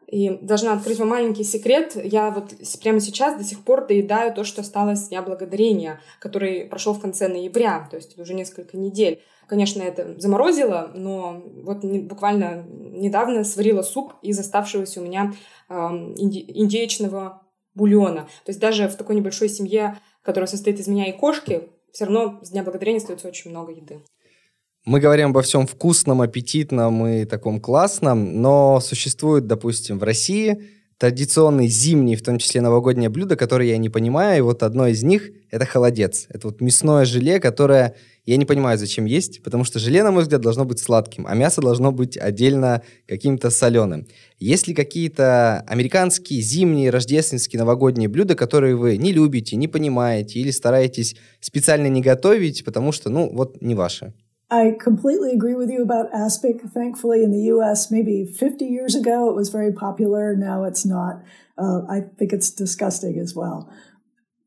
И 0.07 0.29
должна 0.41 0.73
открыть 0.73 0.99
вам 0.99 1.09
маленький 1.09 1.43
секрет. 1.43 1.95
Я 1.95 2.29
вот 2.29 2.53
прямо 2.81 2.99
сейчас 2.99 3.37
до 3.37 3.43
сих 3.43 3.63
пор 3.63 3.87
доедаю 3.87 4.33
то, 4.33 4.43
что 4.43 4.61
осталось 4.61 5.05
с 5.05 5.09
Дня 5.09 5.21
Благодарения, 5.23 5.99
который 6.19 6.65
прошел 6.65 6.93
в 6.93 7.01
конце 7.01 7.27
ноября, 7.27 7.87
то 7.89 7.97
есть 7.97 8.17
уже 8.19 8.33
несколько 8.33 8.77
недель. 8.77 9.21
Конечно, 9.50 9.82
это 9.82 10.14
заморозило, 10.16 10.92
но 10.94 11.42
вот 11.64 11.84
буквально 11.84 12.64
недавно 12.68 13.42
сварила 13.42 13.82
суп 13.82 14.12
из 14.22 14.38
оставшегося 14.38 15.00
у 15.00 15.04
меня 15.04 15.34
индеечного 15.68 17.42
бульона. 17.74 18.28
То 18.44 18.50
есть 18.50 18.60
даже 18.60 18.88
в 18.88 18.94
такой 18.94 19.16
небольшой 19.16 19.48
семье, 19.48 19.98
которая 20.22 20.46
состоит 20.46 20.78
из 20.78 20.86
меня 20.86 21.08
и 21.08 21.18
кошки, 21.18 21.62
все 21.92 22.04
равно 22.04 22.38
с 22.44 22.50
Дня 22.50 22.62
Благодарения 22.62 22.98
остается 22.98 23.26
очень 23.26 23.50
много 23.50 23.72
еды. 23.72 24.04
Мы 24.84 25.00
говорим 25.00 25.30
обо 25.30 25.42
всем 25.42 25.66
вкусном, 25.66 26.22
аппетитном 26.22 27.04
и 27.08 27.24
таком 27.24 27.60
классном, 27.60 28.40
но 28.40 28.78
существует, 28.78 29.48
допустим, 29.48 29.98
в 29.98 30.04
России 30.04 30.62
традиционные 31.00 31.66
зимние, 31.68 32.14
в 32.14 32.22
том 32.22 32.36
числе 32.36 32.60
новогодние 32.60 33.08
блюда, 33.08 33.34
которые 33.34 33.70
я 33.70 33.78
не 33.78 33.88
понимаю, 33.88 34.36
и 34.36 34.40
вот 34.42 34.62
одно 34.62 34.86
из 34.86 35.02
них— 35.02 35.30
это 35.50 35.64
холодец. 35.64 36.26
Это 36.28 36.48
вот 36.48 36.60
мясное 36.60 37.06
желе, 37.06 37.40
которое 37.40 37.94
я 38.26 38.36
не 38.36 38.44
понимаю, 38.44 38.76
зачем 38.76 39.06
есть, 39.06 39.42
потому 39.42 39.64
что 39.64 39.78
желе, 39.78 40.02
на 40.02 40.10
мой 40.10 40.24
взгляд, 40.24 40.42
должно 40.42 40.66
быть 40.66 40.78
сладким, 40.78 41.26
а 41.26 41.34
мясо 41.34 41.62
должно 41.62 41.90
быть 41.90 42.18
отдельно 42.18 42.82
каким-то 43.08 43.48
соленым. 43.48 44.08
Есть 44.38 44.68
ли 44.68 44.74
какие-то 44.74 45.64
американские 45.66 46.42
зимние, 46.42 46.90
рождественские, 46.90 47.60
новогодние 47.60 48.10
блюда, 48.10 48.34
которые 48.34 48.76
вы 48.76 48.98
не 48.98 49.14
любите, 49.14 49.56
не 49.56 49.68
понимаете 49.68 50.38
или 50.38 50.50
стараетесь 50.50 51.16
специально 51.40 51.86
не 51.86 52.02
готовить, 52.02 52.62
потому 52.62 52.92
что, 52.92 53.08
ну, 53.08 53.30
вот 53.32 53.62
не 53.62 53.74
ваши? 53.74 54.12
I 54.50 54.76
completely 54.80 55.32
agree 55.32 55.54
with 55.54 55.70
you 55.70 55.80
about 55.80 56.12
aspic. 56.12 56.60
Thankfully, 56.62 57.22
in 57.22 57.30
the 57.30 57.42
U.S., 57.44 57.90
maybe 57.90 58.24
50 58.24 58.64
years 58.64 58.96
ago, 58.96 59.30
it 59.30 59.36
was 59.36 59.48
very 59.48 59.72
popular. 59.72 60.34
Now 60.34 60.64
it's 60.64 60.84
not. 60.84 61.22
Uh, 61.56 61.82
I 61.88 62.00
think 62.18 62.32
it's 62.32 62.50
disgusting 62.50 63.18
as 63.18 63.34
well. 63.34 63.72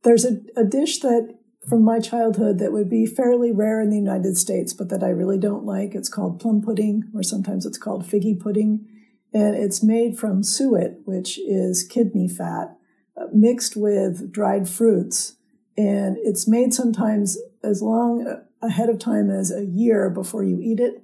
There's 0.03 0.25
a, 0.25 0.41
a 0.57 0.65
dish 0.65 0.99
that 0.99 1.35
from 1.69 1.83
my 1.83 1.99
childhood 1.99 2.59
that 2.59 2.73
would 2.73 2.89
be 2.89 3.05
fairly 3.05 3.53
rare 3.53 3.79
in 3.81 3.89
the 3.89 3.95
United 3.97 4.37
States, 4.37 4.73
but 4.73 4.89
that 4.89 5.03
I 5.03 5.09
really 5.09 5.39
don't 5.39 5.65
like. 5.65 5.95
It's 5.95 6.09
called 6.09 6.41
plum 6.41 6.61
pudding, 6.61 7.09
or 7.13 7.23
sometimes 7.23 7.65
it's 7.65 7.77
called 7.77 8.03
figgy 8.05 8.37
pudding. 8.37 8.85
And 9.33 9.55
it's 9.55 9.81
made 9.81 10.19
from 10.19 10.43
suet, 10.43 10.99
which 11.05 11.39
is 11.39 11.81
kidney 11.81 12.27
fat, 12.27 12.75
uh, 13.15 13.27
mixed 13.33 13.77
with 13.77 14.33
dried 14.33 14.67
fruits. 14.67 15.37
And 15.77 16.17
it's 16.19 16.47
made 16.47 16.73
sometimes 16.73 17.37
as 17.63 17.81
long 17.81 18.27
uh, 18.27 18.41
ahead 18.62 18.88
of 18.88 18.98
time 18.98 19.30
as 19.30 19.50
a 19.50 19.64
year 19.64 20.10
before 20.10 20.42
you 20.42 20.60
eat 20.60 20.80
it. 20.80 21.02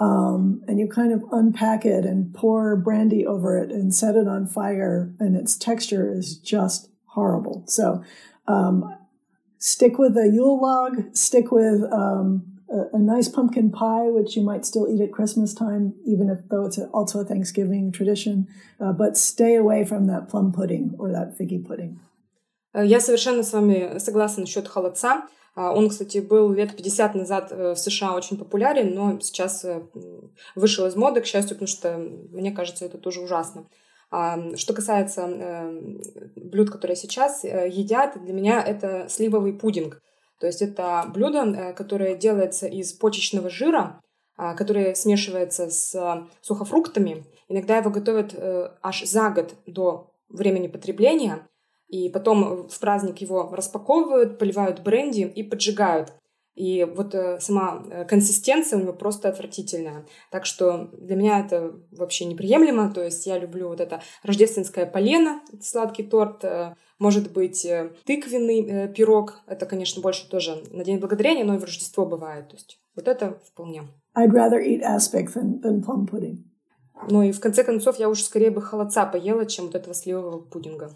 Um, 0.00 0.62
and 0.66 0.80
you 0.80 0.88
kind 0.88 1.12
of 1.12 1.22
unpack 1.30 1.84
it 1.84 2.04
and 2.04 2.34
pour 2.34 2.74
brandy 2.76 3.24
over 3.24 3.56
it 3.56 3.70
and 3.70 3.94
set 3.94 4.16
it 4.16 4.26
on 4.26 4.46
fire, 4.46 5.14
and 5.20 5.36
its 5.36 5.56
texture 5.56 6.12
is 6.12 6.36
just 6.36 6.90
horrible. 7.06 7.62
So, 7.68 8.02
um, 8.48 8.96
stick 9.58 9.96
with 9.98 10.16
a 10.16 10.28
Yule 10.28 10.60
log, 10.60 11.14
stick 11.16 11.52
with 11.52 11.84
um, 11.92 12.42
a, 12.68 12.96
a, 12.96 12.98
nice 12.98 13.28
pumpkin 13.28 13.70
pie, 13.70 14.10
which 14.10 14.36
you 14.36 14.42
might 14.42 14.66
still 14.66 14.88
eat 14.88 15.00
at 15.00 15.12
Christmas 15.12 15.54
time, 15.54 15.94
even 16.04 16.28
if 16.28 16.40
though 16.50 16.66
it's 16.66 16.76
a, 16.76 16.86
also 16.88 17.20
a 17.20 17.24
Thanksgiving 17.24 17.92
tradition. 17.92 18.48
Uh, 18.80 18.92
but 18.92 19.16
stay 19.16 19.54
away 19.54 19.84
from 19.84 20.06
that 20.08 20.28
plum 20.28 20.52
pudding 20.52 20.96
or 20.98 21.12
that 21.12 21.38
figgy 21.38 21.64
pudding. 21.64 22.00
Я 22.74 22.98
совершенно 22.98 23.44
с 23.44 23.52
вами 23.52 23.98
согласна 23.98 24.40
насчет 24.40 24.66
холодца. 24.66 25.22
Он, 25.55 25.89
кстати, 25.89 26.19
был 26.19 26.51
лет 26.53 26.75
50 26.75 27.15
назад 27.15 27.51
в 27.51 27.75
США 27.75 28.15
очень 28.15 28.37
популярен, 28.37 28.93
но 28.93 29.19
сейчас 29.19 29.65
вышел 30.55 30.85
из 30.85 30.95
моды, 30.95 31.21
к 31.21 31.25
счастью, 31.25 31.55
потому 31.55 31.67
что, 31.67 31.97
мне 31.97 32.51
кажется, 32.51 32.85
это 32.85 32.97
тоже 32.97 33.21
ужасно. 33.21 33.67
Что 34.55 34.73
касается 34.73 35.73
блюд, 36.35 36.69
которые 36.69 36.95
сейчас 36.95 37.43
едят, 37.43 38.23
для 38.23 38.33
меня 38.33 38.63
это 38.63 39.07
сливовый 39.09 39.53
пудинг. 39.53 40.01
То 40.39 40.47
есть 40.47 40.61
это 40.61 41.05
блюдо, 41.13 41.73
которое 41.73 42.15
делается 42.15 42.67
из 42.67 42.93
почечного 42.93 43.49
жира, 43.49 44.01
который 44.37 44.95
смешивается 44.95 45.69
с 45.69 46.27
сухофруктами. 46.41 47.25
Иногда 47.49 47.77
его 47.77 47.89
готовят 47.89 48.33
аж 48.81 49.03
за 49.03 49.29
год 49.31 49.55
до 49.65 50.11
времени 50.29 50.67
потребления– 50.67 51.45
и 51.89 52.09
потом 52.09 52.67
в 52.69 52.79
праздник 52.79 53.17
его 53.17 53.49
распаковывают, 53.51 54.37
поливают 54.37 54.81
бренди 54.81 55.21
и 55.21 55.43
поджигают. 55.43 56.13
И 56.55 56.83
вот 56.83 57.15
э, 57.15 57.39
сама 57.39 57.85
э, 57.89 58.03
консистенция 58.03 58.77
у 58.77 58.81
него 58.81 58.91
просто 58.91 59.29
отвратительная. 59.29 60.05
Так 60.29 60.45
что 60.45 60.89
для 60.91 61.15
меня 61.15 61.39
это 61.39 61.73
вообще 61.91 62.25
неприемлемо. 62.25 62.91
То 62.91 63.01
есть 63.01 63.25
я 63.25 63.39
люблю 63.39 63.69
вот 63.69 63.79
это 63.79 64.01
рождественское 64.23 64.85
полено, 64.85 65.41
сладкий 65.61 66.03
торт, 66.03 66.43
э, 66.43 66.75
может 66.99 67.31
быть, 67.31 67.65
тыквенный 68.05 68.89
пирог. 68.93 69.39
Это, 69.47 69.65
конечно, 69.65 70.01
больше 70.01 70.29
тоже 70.29 70.61
на 70.71 70.83
День 70.83 70.99
Благодарения, 70.99 71.45
но 71.45 71.55
и 71.55 71.59
в 71.59 71.63
Рождество 71.63 72.05
бывает. 72.05 72.49
То 72.49 72.57
есть 72.57 72.81
вот 72.93 73.07
это 73.07 73.39
вполне. 73.47 73.83
I'd 74.17 74.33
rather 74.33 74.59
eat 74.61 74.81
aspic 74.81 75.33
than, 75.33 75.61
than 75.61 75.81
plum 75.81 76.09
pudding. 76.09 76.39
Ну 77.09 77.23
и 77.23 77.31
в 77.31 77.39
конце 77.39 77.63
концов 77.63 77.99
я 77.99 78.09
уже 78.09 78.23
скорее 78.23 78.51
бы 78.51 78.61
холодца 78.61 79.05
поела, 79.05 79.45
чем 79.45 79.67
вот 79.67 79.75
этого 79.75 79.93
сливового 79.93 80.41
пудинга. 80.41 80.91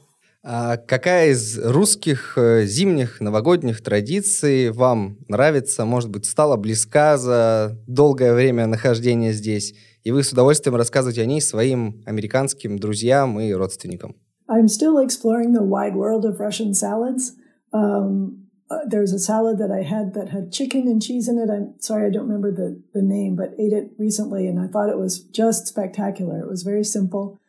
А 0.46 0.76
какая 0.76 1.30
из 1.32 1.58
русских 1.58 2.38
э, 2.38 2.66
зимних 2.66 3.22
новогодних 3.22 3.82
традиций 3.82 4.72
вам 4.72 5.18
нравится, 5.30 5.86
может 5.86 6.10
быть, 6.10 6.26
стала 6.26 6.58
близка 6.58 7.18
за 7.18 7.78
долгое 7.88 8.34
время 8.34 8.68
нахождения 8.68 9.32
здесь, 9.32 9.74
и 10.04 10.12
вы 10.12 10.22
с 10.22 10.34
удовольствием 10.34 10.76
рассказываете 10.76 11.22
о 11.22 11.26
ней 11.26 11.40
своим 11.40 12.04
американским 12.06 12.78
друзьям 12.78 13.40
и 13.40 13.54
родственникам? 13.54 14.18
I'm 14.50 14.68
still 14.68 15.00
exploring 15.00 15.54
the 15.54 15.64
wide 15.64 15.96
world 15.96 16.26
of 16.26 16.42
Russian 16.42 16.74
salads. 16.74 17.32
Um, 17.72 18.50
uh, 18.70 18.80
there's 18.86 19.14
a 19.14 19.20
salad 19.20 19.60
that 19.60 19.72
I 19.72 19.84
had 19.84 20.14
that 20.14 20.28
had 20.28 20.52
chicken 20.52 20.90
and 20.90 21.02
cheese 21.02 21.30
in 21.30 21.40
it. 21.40 21.50
I'm 21.50 21.80
sorry, 21.80 22.08
I 22.08 22.10
don't 22.10 22.28
remember 22.28 22.52
the, 22.52 22.82
the 22.94 23.02
name, 23.02 23.38
but 23.38 23.54
ate 23.58 23.72
it 23.72 23.92
recently 23.98 24.48
and 24.50 24.60
I 24.60 24.68
thought 24.68 24.90
it 24.90 25.00
was 25.00 25.24
just 25.24 25.68
spectacular. 25.68 26.40
It 26.40 26.50
was 26.50 26.64
very 26.64 26.84
simple. 26.84 27.40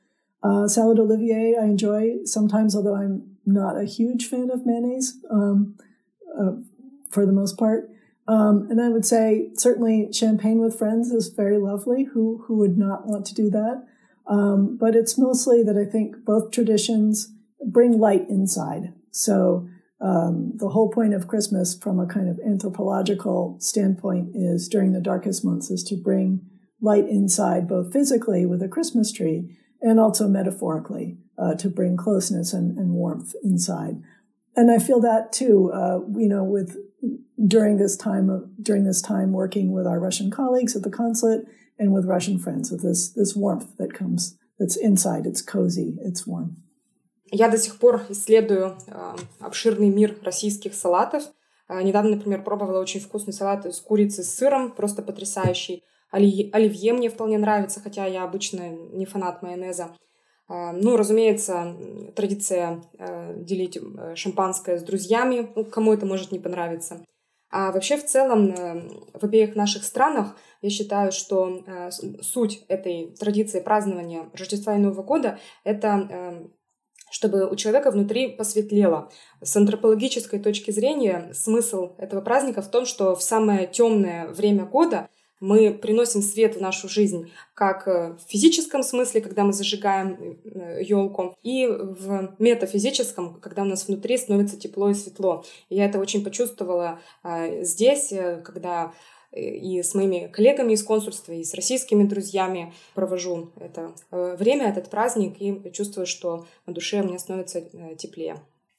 Uh, 0.44 0.68
salad 0.68 0.98
Olivier, 0.98 1.56
I 1.58 1.64
enjoy 1.64 2.18
sometimes, 2.24 2.76
although 2.76 2.96
I'm 2.96 3.36
not 3.46 3.80
a 3.80 3.86
huge 3.86 4.26
fan 4.26 4.50
of 4.50 4.66
mayonnaise 4.66 5.18
um, 5.30 5.76
uh, 6.38 6.52
for 7.10 7.24
the 7.24 7.32
most 7.32 7.56
part. 7.56 7.88
Um, 8.28 8.66
and 8.70 8.80
I 8.80 8.90
would 8.90 9.06
say 9.06 9.50
certainly 9.54 10.12
champagne 10.12 10.60
with 10.60 10.78
friends 10.78 11.10
is 11.10 11.28
very 11.28 11.58
lovely. 11.58 12.04
Who 12.04 12.44
who 12.46 12.56
would 12.58 12.76
not 12.76 13.06
want 13.06 13.24
to 13.26 13.34
do 13.34 13.50
that? 13.50 13.84
Um, 14.26 14.76
but 14.78 14.94
it's 14.94 15.18
mostly 15.18 15.62
that 15.62 15.76
I 15.76 15.90
think 15.90 16.24
both 16.24 16.50
traditions 16.50 17.30
bring 17.66 17.98
light 17.98 18.26
inside. 18.28 18.94
So 19.10 19.68
um, 20.00 20.52
the 20.56 20.70
whole 20.70 20.90
point 20.90 21.14
of 21.14 21.28
Christmas, 21.28 21.76
from 21.76 21.98
a 21.98 22.06
kind 22.06 22.28
of 22.28 22.40
anthropological 22.46 23.56
standpoint, 23.60 24.30
is 24.34 24.68
during 24.68 24.92
the 24.92 25.00
darkest 25.00 25.44
months 25.44 25.70
is 25.70 25.82
to 25.84 25.96
bring 25.96 26.40
light 26.80 27.08
inside, 27.08 27.68
both 27.68 27.92
physically 27.92 28.44
with 28.44 28.62
a 28.62 28.68
Christmas 28.68 29.12
tree 29.12 29.56
and 29.83 29.99
also 29.99 30.27
metaphorically 30.27 31.17
uh, 31.37 31.55
to 31.55 31.69
bring 31.69 31.95
closeness 31.95 32.53
and, 32.53 32.77
and, 32.77 32.91
warmth 32.91 33.33
inside. 33.43 34.01
And 34.55 34.69
I 34.69 34.77
feel 34.77 34.99
that 35.01 35.31
too, 35.31 35.71
uh, 35.73 35.99
you 36.17 36.27
know, 36.27 36.43
with 36.43 36.75
during 37.47 37.77
this 37.77 37.95
time 37.95 38.29
of 38.29 38.43
during 38.61 38.83
this 38.83 39.01
time 39.01 39.31
working 39.31 39.71
with 39.71 39.87
our 39.87 39.99
Russian 39.99 40.29
colleagues 40.29 40.75
at 40.75 40.83
the 40.83 40.89
consulate 40.89 41.45
and 41.77 41.93
with 41.93 42.05
Russian 42.05 42.37
friends, 42.37 42.71
with 42.71 42.81
this 42.81 43.09
this 43.09 43.35
warmth 43.35 43.77
that 43.77 43.93
comes 43.93 44.37
that's 44.59 44.75
inside. 44.75 45.25
It's 45.25 45.41
cozy. 45.41 45.97
It's 46.03 46.27
warm. 46.27 46.57
Я 47.31 47.47
до 47.49 47.57
сих 47.57 47.77
пор 47.77 48.01
исследую 48.09 48.75
э, 48.87 49.15
обширный 49.39 49.89
мир 49.89 50.17
российских 50.23 50.73
салатов. 50.73 51.23
Э, 51.69 51.81
недавно, 51.81 52.15
например, 52.15 52.43
пробовала 52.43 52.81
очень 52.81 52.99
вкусный 52.99 53.33
салат 53.33 53.65
из 53.65 53.79
курицы 53.79 54.23
с 54.23 54.33
сыром, 54.33 54.71
просто 54.71 55.03
потрясающий. 55.03 55.83
Оливье 56.14 56.92
мне 56.92 57.10
вполне 57.10 57.38
нравится, 57.38 57.80
хотя 57.80 58.06
я 58.06 58.22
обычно 58.22 58.68
не 58.68 59.04
фанат 59.04 59.42
майонеза. 59.42 59.96
А, 60.46 60.72
ну, 60.72 60.96
разумеется, 60.96 61.76
традиция 62.14 62.82
э, 62.98 63.34
делить 63.38 63.76
э, 63.76 64.14
шампанское 64.14 64.78
с 64.78 64.82
друзьями, 64.82 65.50
ну, 65.56 65.64
кому 65.64 65.92
это 65.92 66.06
может 66.06 66.30
не 66.30 66.38
понравиться. 66.38 67.04
А 67.50 67.72
вообще, 67.72 67.96
в 67.96 68.04
целом, 68.04 68.50
э, 68.50 68.88
в 69.12 69.24
обеих 69.24 69.56
наших 69.56 69.82
странах 69.82 70.36
я 70.62 70.70
считаю, 70.70 71.12
что 71.12 71.62
суть 72.22 72.64
этой 72.68 73.14
традиции 73.18 73.60
празднования 73.60 74.30
Рождества 74.34 74.76
и 74.76 74.78
Нового 74.78 75.02
года– 75.02 75.38
это 75.64 76.48
чтобы 77.10 77.48
у 77.48 77.54
человека 77.54 77.92
внутри 77.92 78.30
посветлело. 78.30 79.08
С 79.40 79.56
антропологической 79.56 80.40
точки 80.40 80.72
зрения 80.72 81.30
смысл 81.32 81.94
этого 81.98 82.20
праздника 82.20 82.60
в 82.60 82.68
том, 82.68 82.86
что 82.86 83.14
в 83.14 83.22
самое 83.22 83.68
темное 83.68 84.26
время 84.26 84.64
года 84.64 85.08
мы 85.44 85.74
приносим 85.74 86.22
свет 86.22 86.56
в 86.56 86.60
нашу 86.60 86.88
жизнь 86.88 87.30
как 87.52 87.86
в 87.86 88.18
физическом 88.26 88.82
смысле, 88.82 89.20
когда 89.20 89.44
мы 89.44 89.52
зажигаем 89.52 90.38
елку, 90.80 91.36
и 91.42 91.66
в 91.66 92.34
метафизическом, 92.38 93.40
когда 93.40 93.62
у 93.62 93.66
нас 93.66 93.86
внутри 93.86 94.16
становится 94.16 94.56
тепло 94.58 94.90
и 94.90 94.94
светло. 94.94 95.44
Я 95.68 95.84
это 95.84 95.98
очень 95.98 96.24
почувствовала 96.24 96.98
здесь, 97.60 98.12
когда 98.44 98.92
и 99.32 99.82
с 99.82 99.94
моими 99.94 100.28
коллегами 100.32 100.74
из 100.74 100.82
консульства, 100.84 101.32
и 101.32 101.42
с 101.42 101.54
российскими 101.54 102.04
друзьями 102.04 102.72
провожу 102.94 103.50
это 103.60 103.92
время, 104.10 104.68
этот 104.68 104.90
праздник, 104.90 105.34
и 105.40 105.70
чувствую, 105.72 106.06
что 106.06 106.46
на 106.66 106.72
душе 106.72 107.02
мне 107.02 107.18
становится 107.18 107.60
теплее. 107.98 108.36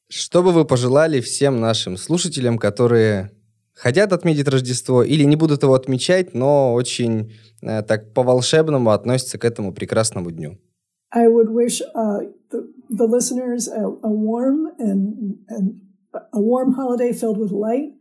Что 0.08 0.41
бы 0.43 0.51
вы 0.51 0.65
пожелали 0.65 1.19
всем 1.19 1.60
нашим 1.60 1.97
слушателям, 1.97 2.58
которые 2.58 3.32
хотят 3.75 4.13
отметить 4.13 4.47
Рождество 4.47 5.03
или 5.03 5.23
не 5.23 5.35
будут 5.35 5.63
его 5.63 5.73
отмечать, 5.73 6.33
но 6.33 6.73
очень 6.73 7.31
э, 7.61 7.83
так 7.83 8.13
по-волшебному 8.13 8.91
относятся 8.91 9.38
к 9.38 9.45
этому 9.45 9.73
прекрасному 9.73 10.31
дню. 10.31 10.57
I 11.11 11.27
would 11.27 11.49
wish 11.49 11.81
uh, 11.93 12.21
the, 12.51 12.67
the 12.89 13.07
listeners 13.07 13.67
a, 13.67 13.85
a 14.03 14.09
warm 14.09 14.71
and, 14.79 15.38
and 15.47 15.80
a 16.34 16.39
warm 16.39 16.73
holiday 16.73 17.13
filled 17.13 17.38
with 17.38 17.51
light, 17.51 17.93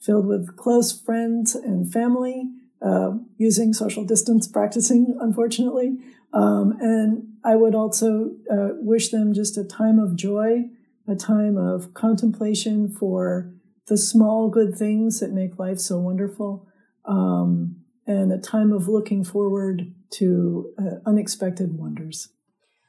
filled 0.00 0.26
with 0.26 0.56
close 0.56 0.92
friends 0.92 1.54
and 1.54 1.92
family, 1.92 2.44
uh, 2.80 3.12
using 3.38 3.72
social 3.72 4.04
distance 4.04 4.48
practicing, 4.48 5.16
unfortunately. 5.20 5.98
Um, 6.32 6.76
and 6.80 7.24
I 7.44 7.56
would 7.56 7.74
also 7.74 8.32
uh, 8.50 8.70
wish 8.80 9.10
them 9.10 9.34
just 9.34 9.58
a 9.58 9.64
time 9.64 9.98
of 9.98 10.16
joy, 10.16 10.70
a 11.06 11.14
time 11.14 11.56
of 11.56 11.92
contemplation 11.94 12.88
for 12.88 13.52
the 13.88 13.96
small 13.96 14.48
good 14.48 14.76
things 14.76 15.20
that 15.20 15.32
make 15.32 15.58
life 15.58 15.78
so 15.78 15.98
wonderful, 15.98 16.66
um, 17.04 17.76
and 18.06 18.32
a 18.32 18.38
time 18.38 18.72
of 18.72 18.88
looking 18.88 19.24
forward 19.24 19.92
to 20.10 20.72
uh, 20.78 21.00
unexpected 21.06 21.78
wonders. 21.78 22.30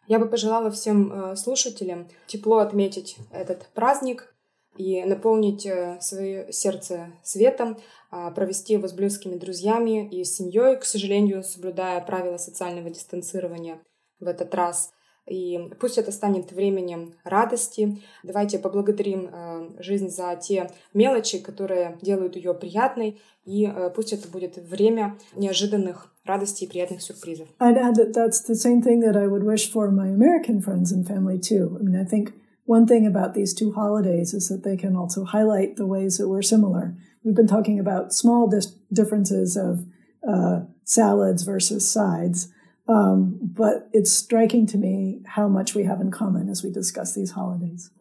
Я 0.08 0.20
бы 0.20 0.28
пожелала 0.28 0.70
всем 0.70 1.12
э, 1.14 1.36
слушателям 1.38 2.10
тепло 2.28 2.58
отметить 2.58 3.18
этот 3.32 3.70
праздник, 3.74 4.34
и 4.78 5.04
наполнить 5.04 5.66
э, 5.66 5.98
свое 6.02 6.52
сердце 6.52 7.12
светом, 7.24 7.78
а, 8.10 8.32
провести 8.32 8.74
его 8.74 8.88
с 8.88 8.94
близкими 8.94 9.36
друзьями 9.36 10.08
и 10.10 10.24
семьей, 10.24 10.78
к 10.78 10.86
сожалению, 10.86 11.44
соблюдая 11.44 12.02
правила 12.02 12.38
социального 12.38 12.90
дистанцирования 12.90 13.82
в 14.20 14.28
этот 14.28 14.54
раз. 14.56 14.93
И 15.28 15.70
пусть 15.80 15.98
это 15.98 16.12
станет 16.12 16.52
временем 16.52 17.14
радости. 17.24 17.98
Давайте 18.24 18.60
поблагодарим 18.60 19.30
э, 19.32 19.70
жизнь 19.80 20.10
за 20.10 20.36
те 20.36 20.70
мелочи, 20.94 21.40
которые 21.40 21.98
делают 22.02 22.36
ее 22.36 22.54
приятной. 22.54 23.22
И 23.46 23.66
э, 23.66 23.90
пусть 23.96 24.12
это 24.12 24.28
будет 24.28 24.58
время 24.58 25.18
неожиданных 25.36 26.14
радостей 26.26 26.68
и 26.68 26.70
приятных 26.70 27.02
сюрпризов. 27.02 27.48
I'd 27.60 27.78
add 27.78 27.96
that 27.96 28.14
that's 28.14 28.42
the 28.48 28.56
same 28.56 28.82
thing 28.82 29.02
that 29.02 29.16
I 29.16 29.28
would 29.28 29.44
wish 29.44 29.72
for 29.72 29.92
my 29.92 30.10
American 30.10 30.62
friends 30.62 30.92
and 30.92 31.08
family 31.08 31.40
too. 31.40 31.78
I 31.80 31.84
mean, 31.84 31.96
I 31.96 32.06
think 32.06 32.34
one 32.66 32.86
thing 32.86 33.06
about 33.06 33.34
these 33.34 33.54
two 33.54 33.74
holidays 33.74 34.34
is 34.34 34.48
that 34.50 34.64
they 34.64 34.78
can 34.78 34.96
also 34.96 35.26
highlight 35.26 35.76
the 35.76 35.86
ways 35.86 36.18
that 36.18 36.30
we're 36.30 36.42
similar. 36.42 36.96
We've 37.24 37.36
been 37.36 37.48
talking 37.48 37.80
about 37.80 38.14
small 38.14 38.50
differences 38.92 39.58
of 39.58 39.86
uh, 40.28 40.62
salads 40.84 41.44
versus 41.44 41.90
sides, 41.90 42.50
um, 42.88 43.40
but 43.42 43.90
it's 43.94 44.12
striking 44.12 44.66
to 44.68 44.78
me 44.78 45.22
how 45.26 45.48
much 45.48 45.76
we 45.76 45.84
have 45.84 46.02
in 46.02 46.12
common 46.12 46.50
as 46.50 46.64
we 46.64 46.70
discuss 46.72 47.14
these 47.14 47.32
holidays. 47.32 47.92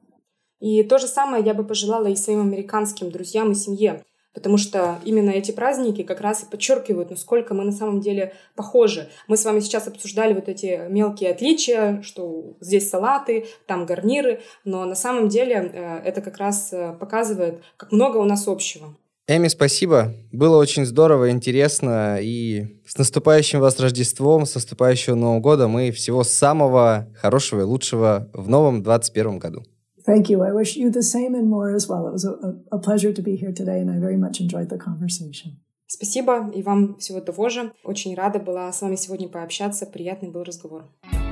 И 0.60 0.84
то 0.84 0.98
же 0.98 1.08
самое 1.08 1.44
я 1.44 1.54
бы 1.54 1.64
пожелала 1.64 2.06
и 2.06 2.14
своим 2.14 2.40
американским 2.40 3.10
друзьям 3.10 3.50
и 3.50 3.54
семье. 3.54 4.04
Потому 4.32 4.56
что 4.56 4.98
именно 5.04 5.30
эти 5.30 5.50
праздники 5.50 6.02
как 6.02 6.20
раз 6.20 6.42
и 6.42 6.46
подчеркивают, 6.46 7.10
насколько 7.10 7.52
мы 7.52 7.64
на 7.64 7.72
самом 7.72 8.00
деле 8.00 8.32
похожи. 8.56 9.08
Мы 9.28 9.36
с 9.36 9.44
вами 9.44 9.60
сейчас 9.60 9.88
обсуждали 9.88 10.32
вот 10.32 10.48
эти 10.48 10.88
мелкие 10.88 11.32
отличия, 11.32 12.00
что 12.02 12.56
здесь 12.60 12.88
салаты, 12.88 13.46
там 13.66 13.84
гарниры, 13.84 14.40
но 14.64 14.84
на 14.86 14.94
самом 14.94 15.28
деле 15.28 15.56
э, 15.56 15.98
это 16.04 16.22
как 16.22 16.38
раз 16.38 16.72
э, 16.72 16.96
показывает, 16.98 17.62
как 17.76 17.92
много 17.92 18.16
у 18.16 18.24
нас 18.24 18.48
общего. 18.48 18.96
Эми, 19.34 19.48
спасибо. 19.48 20.12
Было 20.30 20.58
очень 20.58 20.84
здорово, 20.84 21.30
интересно. 21.30 22.18
И 22.20 22.66
с 22.86 22.98
наступающим 22.98 23.60
вас 23.60 23.80
Рождеством, 23.80 24.44
с 24.44 24.54
наступающего 24.54 25.14
Нового 25.14 25.40
года. 25.40 25.68
Мы 25.68 25.90
всего 25.90 26.22
самого 26.22 27.08
хорошего 27.14 27.60
и 27.60 27.64
лучшего 27.64 28.28
в 28.34 28.50
новом 28.50 28.82
2021 28.82 29.38
году. 29.38 29.62
Thank 30.06 30.24
you. 30.28 30.42
I 30.42 30.52
wish 30.52 30.76
you 30.76 30.90
the 30.90 31.00
same 31.00 31.34
and 31.34 31.48
more 31.48 31.74
as 31.74 31.88
well. 31.88 32.06
It 32.08 32.12
was 32.12 32.26
a, 32.26 32.56
a 32.72 32.78
pleasure 32.78 33.14
to 33.14 33.22
be 33.22 33.34
here 33.36 33.54
today, 33.54 33.80
and 33.80 33.88
I 33.88 33.98
very 33.98 34.18
much 34.18 34.38
enjoyed 34.40 34.68
the 34.68 34.78
conversation. 34.78 35.56
Спасибо, 35.86 36.50
и 36.54 36.62
вам 36.62 36.96
всего 36.98 37.20
того 37.20 37.48
же. 37.48 37.72
Очень 37.84 38.14
рада 38.14 38.38
была 38.38 38.70
с 38.70 38.82
вами 38.82 38.96
сегодня 38.96 39.28
пообщаться. 39.28 39.86
Приятный 39.86 40.30
был 40.30 40.42
разговор. 40.42 40.84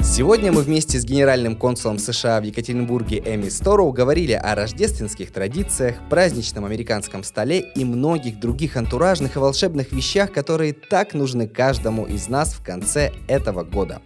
Сегодня 0.02 0.50
мы 0.50 0.62
вместе 0.62 0.98
с 0.98 1.04
генеральным 1.04 1.54
консулом 1.54 1.98
США 1.98 2.40
в 2.40 2.44
Екатеринбурге 2.44 3.18
Эми 3.18 3.50
Стороу 3.50 3.92
говорили 3.92 4.32
о 4.32 4.54
рождественских 4.54 5.30
традициях, 5.30 5.96
праздничном 6.08 6.64
американском 6.64 7.22
столе 7.22 7.60
и 7.60 7.84
многих 7.84 8.40
других 8.40 8.76
антуражных 8.76 9.36
и 9.36 9.38
волшебных 9.38 9.92
вещах, 9.92 10.32
которые 10.32 10.72
так 10.72 11.12
нужны 11.12 11.46
каждому 11.46 12.06
из 12.06 12.28
нас 12.28 12.54
в 12.54 12.62
конце 12.62 13.12
этого 13.28 13.62
года. 13.62 14.00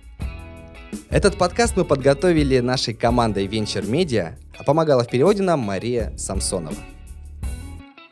Этот 1.10 1.38
подкаст 1.38 1.76
мы 1.76 1.84
подготовили 1.84 2.58
нашей 2.58 2.94
командой 2.94 3.46
Venture 3.46 3.88
Media, 3.88 4.34
а 4.58 4.64
помогала 4.64 5.04
в 5.04 5.08
переводе 5.08 5.42
нам 5.42 5.60
Мария 5.60 6.12
Самсонова. 6.16 6.76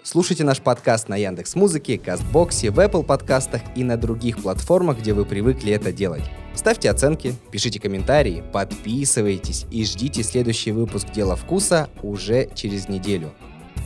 Слушайте 0.05 0.43
наш 0.43 0.61
подкаст 0.61 1.09
на 1.09 1.17
Яндекс 1.17 1.55
Музыке, 1.55 1.97
Кастбоксе, 1.97 2.71
в 2.71 2.81
Apple 2.81 3.05
подкастах 3.05 3.63
и 3.77 3.85
на 3.85 3.97
других 3.97 4.43
платформах, 4.43 4.99
где 4.99 5.13
вы 5.13 5.25
привыкли 5.25 5.73
это 5.73 5.93
делать. 5.93 6.25
Ставьте 6.57 6.91
оценки, 6.91 7.37
пишите 7.53 7.79
комментарии, 7.79 8.43
подписывайтесь 8.53 9.65
и 9.71 9.85
ждите 9.85 10.25
следующий 10.25 10.73
выпуск 10.73 11.07
«Дело 11.15 11.37
вкуса» 11.37 11.89
уже 12.03 12.51
через 12.57 12.89
неделю. 12.89 13.33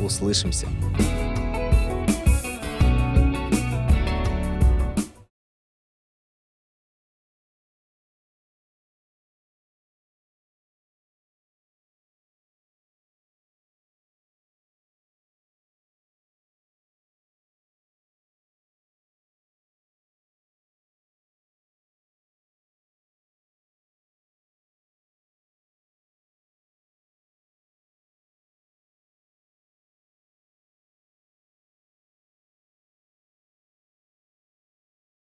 Услышимся! 0.01 0.67